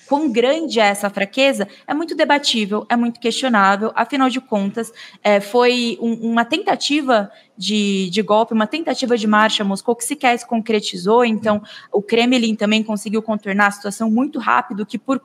quão 0.08 0.32
grande 0.32 0.80
é 0.80 0.84
essa 0.84 1.10
fraqueza 1.10 1.68
é 1.88 1.94
muito 1.94 2.16
debatível, 2.16 2.86
é 2.90 2.96
muito 2.96 3.20
questionável. 3.20 3.92
Afinal 3.96 4.30
de 4.30 4.40
contas, 4.40 4.92
é, 5.24 5.40
foi 5.40 5.98
um, 6.02 6.32
uma 6.32 6.46
tentativa 6.46 7.32
de, 7.58 8.10
de, 8.10 8.22
golpe, 8.22 8.54
uma 8.54 8.68
tentativa 8.68 9.18
de 9.18 9.28
marcha 9.28 9.64
Moscou 9.64 9.96
que 9.96 10.04
sequer 10.04 10.38
se 10.38 10.48
concretizou. 10.48 11.24
Então, 11.24 11.62
o 11.92 12.02
Kremlin 12.02 12.56
também 12.56 12.84
conseguiu 12.84 13.22
contornar 13.22 13.68
a 13.68 13.72
situação 13.72 14.10
muito 14.12 14.40
rápido, 14.40 14.86
que 14.86 14.98
por, 14.98 15.20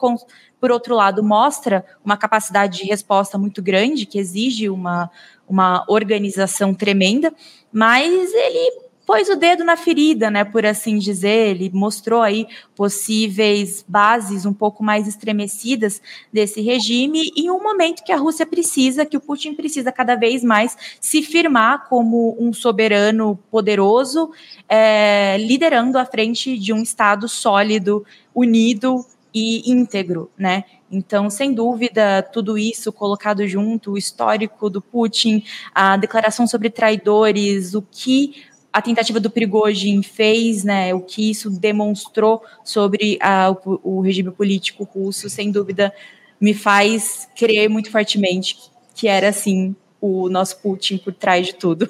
por 0.60 0.70
outro 0.70 0.94
lado 0.94 1.22
mostra 1.22 1.84
uma 2.04 2.16
capacidade 2.16 2.78
de 2.78 2.84
resposta 2.84 3.36
muito 3.36 3.62
grande, 3.62 4.06
que 4.06 4.18
exige 4.18 4.68
uma, 4.68 5.10
uma 5.48 5.84
organização 5.88 6.72
tremenda, 6.72 7.32
mas 7.72 8.32
ele 8.32 8.89
pôs 9.10 9.28
o 9.28 9.34
dedo 9.34 9.64
na 9.64 9.76
ferida, 9.76 10.30
né, 10.30 10.44
por 10.44 10.64
assim 10.64 10.96
dizer, 10.96 11.48
ele 11.48 11.68
mostrou 11.74 12.22
aí 12.22 12.46
possíveis 12.76 13.84
bases 13.88 14.46
um 14.46 14.52
pouco 14.52 14.84
mais 14.84 15.08
estremecidas 15.08 16.00
desse 16.32 16.60
regime 16.60 17.32
em 17.36 17.50
um 17.50 17.60
momento 17.60 18.04
que 18.04 18.12
a 18.12 18.16
Rússia 18.16 18.46
precisa, 18.46 19.04
que 19.04 19.16
o 19.16 19.20
Putin 19.20 19.54
precisa 19.54 19.90
cada 19.90 20.14
vez 20.14 20.44
mais 20.44 20.76
se 21.00 21.24
firmar 21.24 21.88
como 21.88 22.36
um 22.38 22.52
soberano 22.52 23.36
poderoso, 23.50 24.30
é, 24.68 25.36
liderando 25.40 25.98
à 25.98 26.04
frente 26.04 26.56
de 26.56 26.72
um 26.72 26.80
Estado 26.80 27.28
sólido, 27.28 28.06
unido 28.32 29.04
e 29.34 29.68
íntegro, 29.72 30.30
né? 30.38 30.64
Então, 30.92 31.30
sem 31.30 31.52
dúvida, 31.52 32.20
tudo 32.32 32.58
isso 32.58 32.92
colocado 32.92 33.46
junto, 33.46 33.92
o 33.92 33.98
histórico 33.98 34.68
do 34.68 34.80
Putin, 34.80 35.44
a 35.72 35.96
declaração 35.96 36.48
sobre 36.48 36.68
traidores, 36.68 37.74
o 37.74 37.82
que 37.82 38.49
a 38.72 38.80
tentativa 38.80 39.18
do 39.18 39.30
Prigozhin 39.30 40.02
fez, 40.02 40.62
né, 40.64 40.94
o 40.94 41.00
que 41.00 41.30
isso 41.30 41.50
demonstrou 41.50 42.42
sobre 42.64 43.18
a, 43.20 43.50
o, 43.50 43.98
o, 43.98 44.00
regime 44.00 44.30
político 44.30 44.84
russo, 44.84 45.28
sem 45.28 45.50
dúvida, 45.50 45.92
me 46.40 46.54
faz 46.54 47.28
crer 47.36 47.68
muito 47.68 47.90
fortemente 47.90 48.56
que 48.94 49.08
era, 49.08 49.28
assim, 49.28 49.74
o 50.00 50.28
nosso 50.28 50.58
Putin 50.58 50.98
por 50.98 51.12
trás 51.12 51.46
de 51.46 51.54
tudo. 51.54 51.88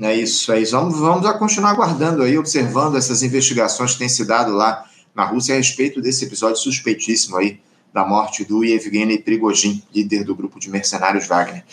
É 0.00 0.14
isso, 0.14 0.50
é 0.52 0.60
isso. 0.60 0.72
Vamos, 0.72 0.98
vamos 0.98 1.30
continuar 1.38 1.70
aguardando 1.70 2.22
aí, 2.22 2.36
observando 2.38 2.96
essas 2.96 3.22
investigações 3.22 3.92
que 3.92 3.98
têm 3.98 4.08
se 4.08 4.24
dado 4.24 4.52
lá 4.52 4.84
na 5.14 5.24
Rússia 5.24 5.54
a 5.54 5.58
respeito 5.58 6.00
desse 6.00 6.24
episódio 6.24 6.56
suspeitíssimo 6.56 7.36
aí 7.36 7.60
da 7.92 8.06
morte 8.06 8.44
do 8.44 8.64
Yevgeny 8.64 9.18
Prigozhin, 9.18 9.82
líder 9.94 10.24
do 10.24 10.34
grupo 10.34 10.58
de 10.58 10.70
mercenários 10.70 11.26
Wagner. 11.26 11.64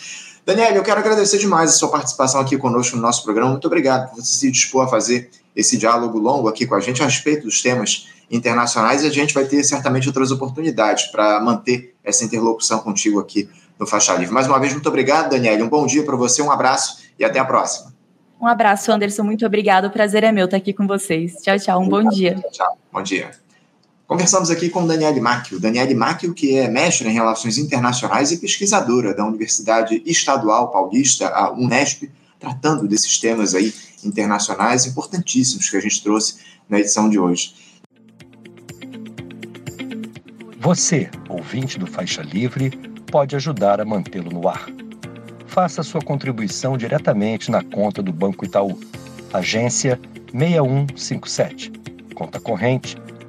Daniel, 0.48 0.76
eu 0.76 0.82
quero 0.82 0.98
agradecer 0.98 1.36
demais 1.36 1.68
a 1.68 1.74
sua 1.74 1.90
participação 1.90 2.40
aqui 2.40 2.56
conosco 2.56 2.96
no 2.96 3.02
nosso 3.02 3.22
programa. 3.22 3.50
Muito 3.50 3.66
obrigado 3.66 4.08
por 4.08 4.24
você 4.24 4.32
se 4.32 4.50
dispor 4.50 4.86
a 4.86 4.88
fazer 4.88 5.28
esse 5.54 5.76
diálogo 5.76 6.18
longo 6.18 6.48
aqui 6.48 6.66
com 6.66 6.74
a 6.74 6.80
gente 6.80 7.02
a 7.02 7.04
respeito 7.04 7.42
dos 7.42 7.60
temas 7.60 8.08
internacionais 8.30 9.04
e 9.04 9.06
a 9.06 9.10
gente 9.10 9.34
vai 9.34 9.44
ter 9.44 9.62
certamente 9.62 10.08
outras 10.08 10.30
oportunidades 10.30 11.08
para 11.08 11.38
manter 11.38 11.94
essa 12.02 12.24
interlocução 12.24 12.78
contigo 12.78 13.20
aqui 13.20 13.46
no 13.78 13.86
Faixa 13.86 14.14
Livre. 14.14 14.32
Mais 14.32 14.46
uma 14.46 14.58
vez, 14.58 14.72
muito 14.72 14.88
obrigado, 14.88 15.28
Daniel. 15.28 15.62
Um 15.62 15.68
bom 15.68 15.84
dia 15.84 16.02
para 16.02 16.16
você, 16.16 16.40
um 16.40 16.50
abraço 16.50 17.02
e 17.18 17.26
até 17.26 17.38
a 17.38 17.44
próxima. 17.44 17.92
Um 18.40 18.46
abraço, 18.46 18.90
Anderson. 18.90 19.24
Muito 19.24 19.44
obrigado. 19.44 19.84
O 19.84 19.90
prazer 19.90 20.24
é 20.24 20.32
meu 20.32 20.46
estar 20.46 20.56
aqui 20.56 20.72
com 20.72 20.86
vocês. 20.86 21.34
Tchau, 21.42 21.58
tchau. 21.58 21.78
Um 21.78 21.88
obrigado. 21.88 22.04
bom 22.04 22.08
dia. 22.08 22.34
Tchau, 22.36 22.50
tchau. 22.52 22.78
Bom 22.90 23.02
dia. 23.02 23.47
Conversamos 24.08 24.50
aqui 24.50 24.70
com 24.70 24.86
Daniele 24.86 25.20
Macchio. 25.20 25.60
Daniele 25.60 25.94
Macchio, 25.94 26.32
que 26.32 26.56
é 26.56 26.66
mestre 26.66 27.06
em 27.06 27.12
Relações 27.12 27.58
Internacionais 27.58 28.32
e 28.32 28.38
pesquisadora 28.38 29.12
da 29.12 29.22
Universidade 29.22 30.02
Estadual 30.06 30.70
Paulista, 30.70 31.28
a 31.28 31.52
Unesp, 31.52 32.10
tratando 32.40 32.88
desses 32.88 33.18
temas 33.18 33.54
aí 33.54 33.70
internacionais 34.02 34.86
importantíssimos 34.86 35.68
que 35.68 35.76
a 35.76 35.80
gente 35.80 36.02
trouxe 36.02 36.36
na 36.66 36.80
edição 36.80 37.10
de 37.10 37.18
hoje. 37.18 37.54
Você, 40.58 41.10
ouvinte 41.28 41.78
do 41.78 41.86
Faixa 41.86 42.22
Livre, 42.22 42.70
pode 43.12 43.36
ajudar 43.36 43.78
a 43.78 43.84
mantê-lo 43.84 44.30
no 44.30 44.48
ar. 44.48 44.68
Faça 45.46 45.82
sua 45.82 46.00
contribuição 46.00 46.78
diretamente 46.78 47.50
na 47.50 47.62
conta 47.62 48.02
do 48.02 48.12
Banco 48.12 48.46
Itaú, 48.46 48.80
agência 49.34 50.00
6157, 50.32 51.72
conta 52.14 52.40
corrente 52.40 52.96